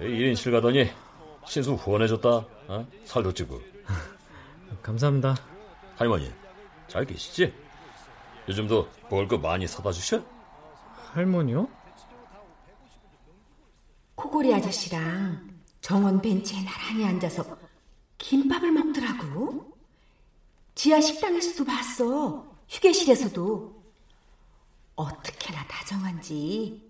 [0.00, 0.90] 1인실 가더니
[1.46, 2.28] 신수 후원해줬다.
[2.68, 2.86] 어?
[3.04, 3.60] 살도 찌고.
[4.82, 5.36] 감사합니다.
[5.96, 6.32] 할머니,
[6.88, 7.52] 잘 계시지?
[8.48, 10.22] 요즘도 먹을 거 많이 사다 주셔?
[11.12, 11.68] 할머니요?
[14.14, 17.58] 코골이 아저씨랑 정원 벤치에 나란히 앉아서
[18.18, 19.72] 김밥을 먹더라고.
[20.74, 22.46] 지하 식당에서도 봤어.
[22.68, 23.80] 휴게실에서도.
[24.94, 26.86] 어떻게나 다정한지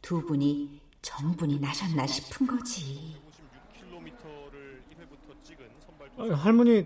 [0.00, 3.16] 두 분이 정분이 나셨나 싶은 거지.
[6.18, 6.84] 아, 할머니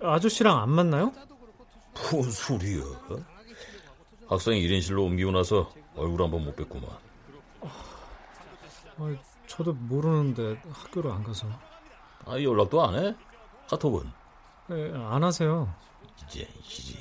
[0.00, 1.12] 아저씨랑 안 만나요?
[2.10, 2.82] 뭔 소리야?
[4.26, 6.88] 학생 1인실로 옮기고 나서 얼굴 한번 못 뵀구만.
[7.60, 11.46] 아, 저도 모르는데 학교를 안 가서.
[12.26, 13.14] 아, 연락도 안 해?
[13.68, 14.10] 카톡은?
[14.70, 15.72] 네, 안 하세요.
[16.26, 16.98] 이제, 이제.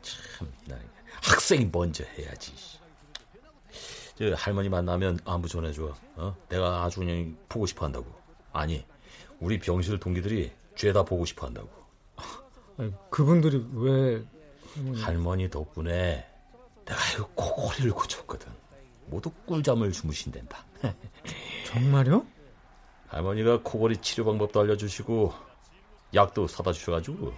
[0.00, 0.76] 참, 나
[1.24, 2.79] 학생이 먼저 해야지.
[4.20, 5.94] 저 할머니 만나면 안부 전해줘.
[6.16, 6.36] 어?
[6.50, 8.04] 내가 아주 그냥 보고 싶어 한다고.
[8.52, 8.84] 아니,
[9.38, 11.70] 우리 병실 동기들이 죄다 보고 싶어 한다고.
[12.76, 14.22] 아니, 그분들이 왜
[14.74, 15.02] 할머니...
[15.02, 16.26] 할머니 덕분에
[16.84, 18.52] 내가 이거 코골이를 고쳤거든.
[19.06, 20.66] 모두 꿀잠을 주무신댄다.
[21.64, 22.26] 정말요?
[23.08, 25.32] 할머니가 코골이 치료 방법도 알려주시고
[26.12, 27.32] 약도 사다 주셔가지고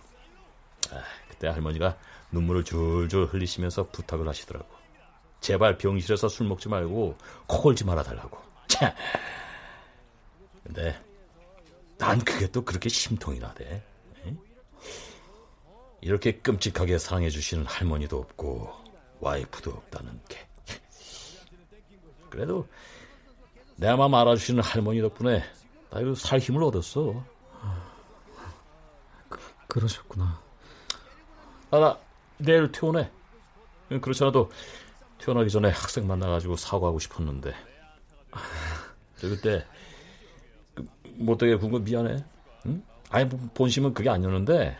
[0.90, 1.96] 아, 그때 할머니가
[2.32, 4.81] 눈물을 줄줄 흘리시면서 부탁을 하시더라고.
[5.42, 8.38] 제발 병실에서 술 먹지 말고 코 골지 말아달라고.
[8.68, 8.94] 차.
[10.64, 10.98] 근데
[11.98, 13.82] 난 그게 또 그렇게 심통이 나대.
[16.00, 18.72] 이렇게 끔찍하게 사랑해 주시는 할머니도 없고
[19.20, 20.38] 와이프도 없다는 게.
[22.30, 22.66] 그래도
[23.76, 25.44] 내맘 알아주시는 할머니 덕분에
[25.90, 27.24] 나 이거 살 힘을 얻었어.
[29.28, 29.38] 그,
[29.68, 30.40] 그러셨구나.
[31.70, 31.98] 아, 나
[32.38, 33.10] 내일 퇴원해.
[34.00, 34.50] 그렇잖아도
[35.22, 37.54] 퇴원하기 전에 학생 만나가지고 사과하고 싶었는데.
[39.18, 39.64] 저 그때
[40.74, 42.24] 그, 못되게 군거 미안해.
[42.66, 42.82] 응?
[43.08, 44.76] 아니 본심은 그게 아니었는데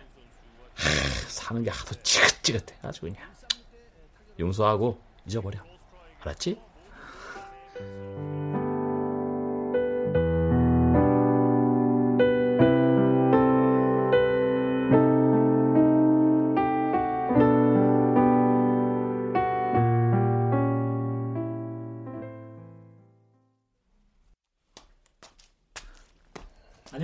[0.75, 0.91] 하,
[1.29, 3.23] 사는 게 하도 지긋지긋해 아주 그냥.
[4.41, 5.61] 용서하고 잊어버려.
[6.21, 6.59] 알았지?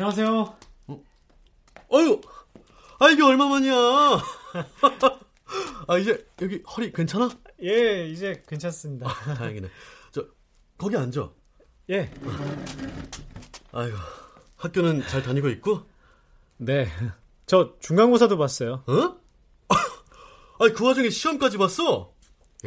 [0.09, 0.57] 안녕하세요.
[1.93, 2.21] 어유,
[2.99, 3.75] 아 이게 얼마만이야?
[5.87, 7.29] 아 이제 여기 허리 괜찮아?
[7.63, 9.07] 예, 이제 괜찮습니다.
[9.07, 9.69] 아, 다행이네.
[10.11, 10.25] 저
[10.79, 11.31] 거기 앉아.
[11.91, 12.11] 예.
[13.73, 13.99] 아이고,
[14.57, 15.83] 학교는 잘 다니고 있고?
[16.57, 16.89] 네.
[17.45, 18.85] 저 중간고사도 봤어요.
[18.87, 19.19] 어?
[20.59, 22.15] 아니 그 와중에 시험까지 봤어?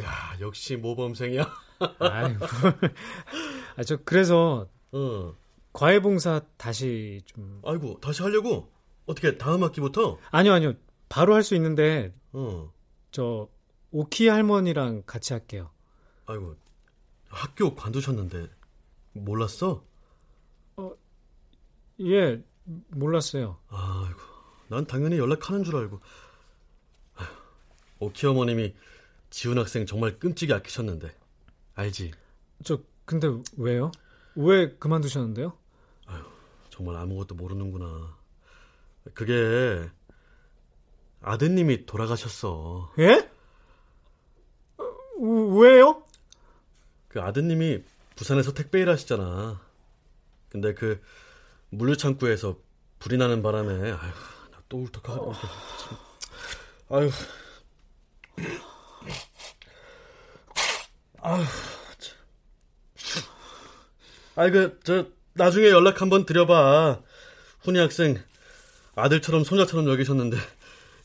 [0.00, 1.52] 야, 역시 모범생이야.
[1.98, 2.36] 아이,
[3.76, 5.41] 아, 저 그래서 어.
[5.72, 7.60] 과외 봉사 다시 좀.
[7.64, 8.70] 아이고, 다시 하려고?
[9.06, 10.18] 어떻게 다음 학기부터?
[10.30, 10.72] 아니요, 아니요.
[11.08, 12.14] 바로 할 수 있는데.
[12.32, 12.72] 어.
[13.10, 13.48] 저
[13.90, 15.70] 오키 할머니랑 같이 할게요.
[16.26, 16.56] 아이고,
[17.28, 18.48] 학교 관두셨는데
[19.12, 19.84] 몰랐어?
[20.76, 20.92] 어,
[22.00, 22.42] 예,
[22.88, 23.58] 몰랐어요.
[23.68, 24.20] 아이고,
[24.68, 26.00] 난 당연히 연락하는 줄 알고.
[27.16, 27.26] 아휴,
[28.00, 28.74] 오키 어머님이
[29.30, 31.10] 지훈 학생 정말 끔찍이 아끼셨는데
[31.74, 32.12] 알지?
[32.64, 33.90] 저 근데 왜요?
[34.34, 35.58] 왜 그만두셨는데요?
[36.82, 38.16] 정말 아무것도 모르는구나.
[39.14, 39.88] 그게
[41.20, 42.92] 아드님이 돌아가셨어.
[42.98, 43.30] 예?
[45.20, 46.04] 왜요?
[47.06, 47.84] 그 아드님이
[48.16, 49.60] 부산에서 택배 일 하시잖아.
[50.48, 51.00] 근데 그
[51.70, 52.58] 물류창고에서
[52.98, 55.30] 불이 나는 바람에 아휴, 나또 울컥하고.
[55.30, 55.34] 어.
[56.90, 57.10] 아휴.
[61.20, 61.44] 아휴.
[64.34, 67.00] 아이 그저 나중에 연락 한번 드려봐.
[67.60, 68.22] 훈이 학생
[68.94, 70.36] 아들처럼 손자처럼 여기셨는데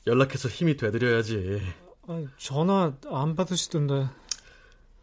[0.05, 1.61] 연락해서 힘이 되드려야지.
[2.07, 4.07] 아, 전화 안 받으시던데.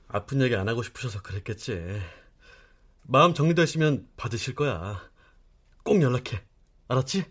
[0.09, 2.01] 아픈 얘기 안 하고 싶으셔서 그랬겠지.
[3.03, 5.01] 마음 정리되시면 받으실 거야.
[5.83, 6.43] 꼭 연락해.
[6.89, 7.25] 알았지?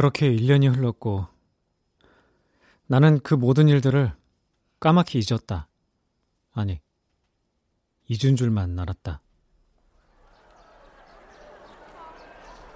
[0.00, 1.26] 그렇게 1년이 흘렀고
[2.86, 4.10] 나는 그 모든 일들을
[4.80, 5.68] 까맣게 잊었다.
[6.54, 6.80] 아니,
[8.08, 9.20] 잊은 줄만 알았다.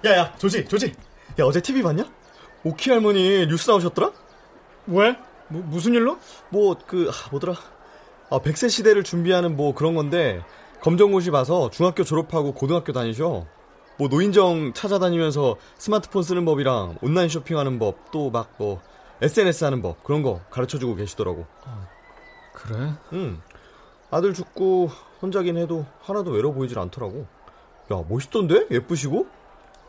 [0.05, 0.93] 야야, 조지, 조지.
[1.39, 2.07] 야, 어제 TV 봤냐?
[2.63, 4.11] 오키 할머니 뉴스 나오셨더라?
[4.85, 5.17] 왜?
[5.47, 6.19] 뭐, 무슨 일로?
[6.51, 7.55] 뭐, 그, 아, 뭐더라.
[8.29, 10.43] 아, 100세 시대를 준비하는 뭐 그런 건데,
[10.81, 13.47] 검정고시 봐서 중학교 졸업하고 고등학교 다니셔.
[13.97, 18.81] 뭐 노인정 찾아다니면서 스마트폰 쓰는 법이랑 온라인 쇼핑하는 법, 또 막 뭐
[19.21, 21.45] SNS 하는 법 그런 거 가르쳐주고 계시더라고.
[21.65, 21.87] 아,
[22.53, 22.91] 그래?
[23.13, 23.41] 응.
[24.11, 24.89] 아들 죽고
[25.21, 27.25] 혼자긴 해도 하나도 외로워 보이질 않더라고.
[27.93, 28.67] 야 멋있던데?
[28.71, 29.27] 예쁘시고?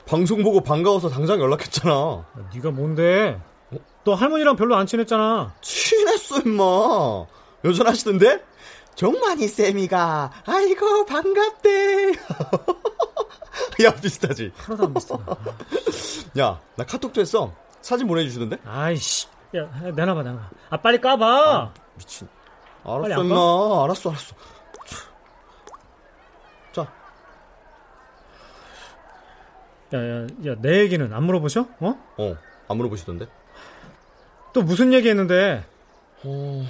[0.07, 1.93] 방송 보고 반가워서 당장 연락했잖아.
[1.93, 3.41] 야, 네가 뭔데?
[3.73, 3.77] 어?
[4.05, 5.55] 너 할머니랑 별로 안 친했잖아.
[5.61, 6.65] 친했어 임마.
[7.65, 8.45] 여전하시던데?
[8.97, 12.13] 종만이 쌤이가 아이고 반갑대.
[13.85, 14.53] 야 비슷하지?
[14.57, 15.15] 하나도 안 비슷해.
[16.39, 17.53] 야나 카톡도 했어.
[17.83, 18.59] 사진 보내주시던데?
[18.65, 19.29] 아이씨.
[19.55, 20.51] 야 내놔봐 내놔.
[20.71, 21.27] 아 빨리 까봐.
[21.57, 22.27] 아, 미친.
[22.85, 23.85] 알았어 임마.
[23.85, 24.35] 알았어 알았어.
[26.73, 26.93] 자.
[29.93, 31.67] 야야 야 내 얘기는 안 물어보셔?
[31.81, 31.95] 어?
[32.17, 32.37] 어.
[32.69, 33.27] 안 물어보시던데?
[34.55, 35.65] 또 무슨 얘기 했는데?
[36.25, 36.67] 어,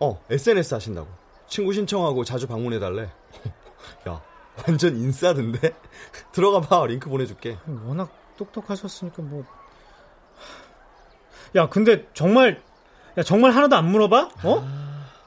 [0.00, 1.08] 어, SNS 하신다고.
[1.48, 3.10] 친구 신청하고 자주 방문해달래.
[4.08, 4.22] 야,
[4.66, 5.74] 완전 인싸던데?
[6.32, 7.58] 들어가 봐, 링크 보내줄게.
[7.86, 9.44] 워낙 똑똑하셨으니까 뭐.
[11.56, 12.62] 야, 근데 정말,
[13.16, 14.30] 야, 정말 하나도 안 물어봐?
[14.44, 14.68] 어?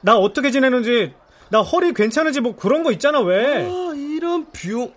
[0.00, 1.14] 나 어떻게 지내는지,
[1.50, 3.64] 나 허리 괜찮은지 뭐 그런 거 있잖아, 왜?
[3.66, 4.94] 아, 이런 비용.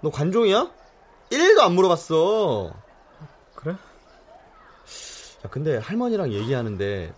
[0.00, 0.70] 너 관종이야?
[1.30, 2.72] 1일도 안 물어봤어.
[3.54, 3.72] 그래?
[3.72, 7.12] 야, 근데 할머니랑 얘기하는데,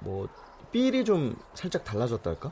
[0.00, 0.28] 뭐,
[0.72, 2.50] 삘이 좀 살짝 달라졌달까?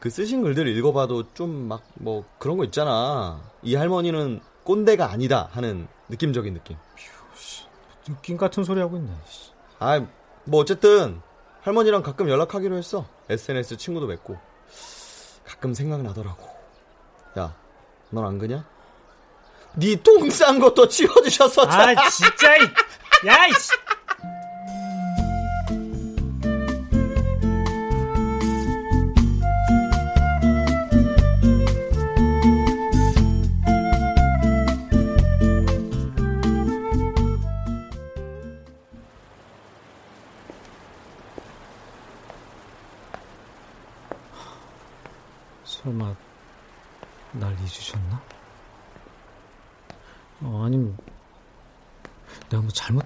[0.00, 3.40] 그 쓰신 글들 읽어봐도 좀 막, 뭐, 그런 거 있잖아.
[3.62, 6.76] 이 할머니는 꼰대가 아니다 하는 느낌적인 느낌.
[8.06, 9.10] 느낌 같은 소리 하고 있네.
[9.78, 10.04] 아,
[10.44, 11.20] 뭐, 어쨌든,
[11.60, 13.06] 할머니랑 가끔 연락하기로 했어.
[13.28, 14.38] SNS 친구도 맺고.
[15.44, 16.48] 가끔 생각나더라고.
[17.38, 17.54] 야,
[18.08, 18.64] 넌 안 그냐?
[19.76, 21.66] 니똥싼 것도 치워주셨어.
[21.66, 22.62] 아, 진짜, 이,
[23.26, 23.78] 야, 이설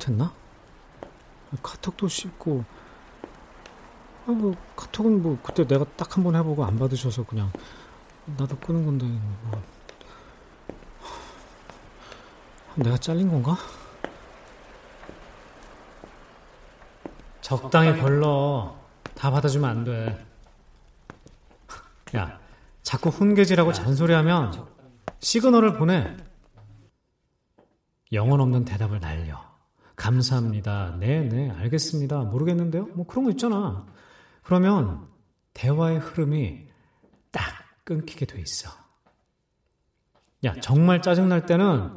[0.05, 0.33] 잘못했나?
[1.63, 2.65] 카톡도 씹고
[4.27, 7.51] 아, 뭐 카톡은 뭐 그때 내가 딱 한 번 해보고 안 받으셔서 그냥
[8.37, 9.63] 나도 끄는 건데 뭐.
[12.77, 13.57] 내가 잘린 건가?
[17.41, 18.75] 적당히 벌러
[19.15, 20.27] 다 받아주면 안 돼.
[22.17, 22.41] 야,
[22.83, 24.67] 자꾸 훈계질하고 잔소리하면
[25.21, 26.17] 시그널을 보내.
[28.13, 29.54] 영혼 없는 대답을 날려.
[29.97, 30.97] 감사합니다.
[30.99, 32.22] 네, 네, 알겠습니다.
[32.22, 32.86] 모르겠는데요?
[32.95, 33.86] 뭐 그런 거 있잖아.
[34.42, 35.09] 그러면
[35.55, 36.66] 대화의 흐름이
[37.30, 37.42] 딱
[37.84, 38.70] 끊기게 돼 있어.
[40.45, 41.97] 야, 정말 짜증날 때는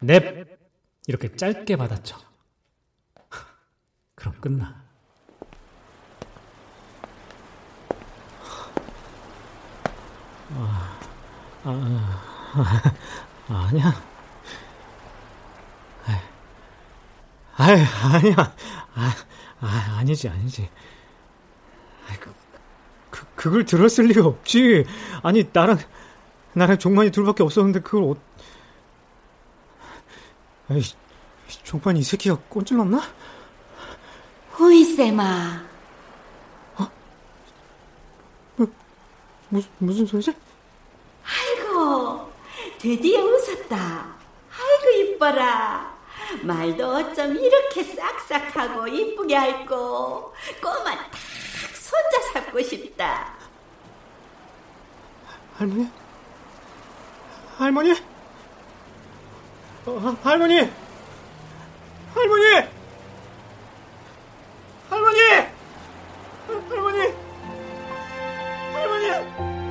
[0.00, 0.58] 넵!
[1.06, 2.18] 이렇게 짧게 받아쳐.
[4.14, 4.82] 그럼 끝나.
[10.54, 10.98] 아,
[11.64, 12.92] 아,
[13.48, 14.11] 아, 아니야.
[17.56, 18.54] 아, 아니야.
[18.94, 19.14] 아,
[19.60, 20.68] 아, 아니지, 아니지.
[22.20, 22.34] 그,
[23.10, 24.84] 그, 그걸 들었을 리가 없지.
[25.22, 25.78] 아니, 나랑,
[26.54, 28.16] 나랑 종만이 둘밖에 없었는데 그걸 어...
[30.68, 30.82] 아이,
[31.62, 33.00] 종만이 이 새끼가 꼰질렀나?
[34.52, 35.64] 후이쌤아.
[36.76, 36.90] 어?
[38.56, 38.66] 뭐,
[39.48, 40.34] 무슨, 무슨 소리지?
[41.24, 42.32] 아이고,
[42.78, 44.16] 드디어 웃었다.
[44.50, 45.91] 아이고, 이뻐라.
[46.42, 51.10] 말도 어쩜 이렇게 싹싹하고 이쁘게 핥고 꼬마 딱
[51.74, 53.34] 손자 잡고 싶다.
[55.56, 55.88] 할머니?
[57.58, 57.92] 할머니?
[59.86, 60.70] 어, 할머니!
[62.14, 62.68] 할머니!
[64.90, 65.20] 할머니!
[66.68, 67.14] 할머니!
[68.72, 69.61] 할머니!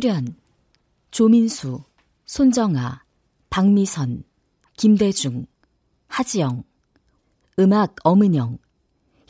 [0.00, 0.36] 출연
[1.10, 1.82] 조민수,
[2.24, 3.02] 손정아,
[3.50, 4.22] 박미선,
[4.76, 5.46] 김대중,
[6.06, 6.62] 하지영
[7.58, 8.58] 음악 엄은영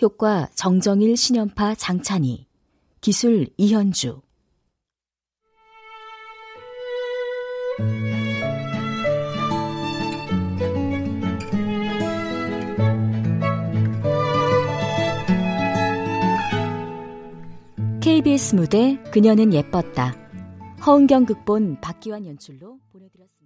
[0.03, 2.47] 효과 정정일 신연파 장찬희
[3.01, 4.21] 기술 이현주
[18.03, 20.28] KBS 무대 그녀는 예뻤다.
[20.89, 23.38] 허은경 극본 박기환 연출로 보내드렸습니다.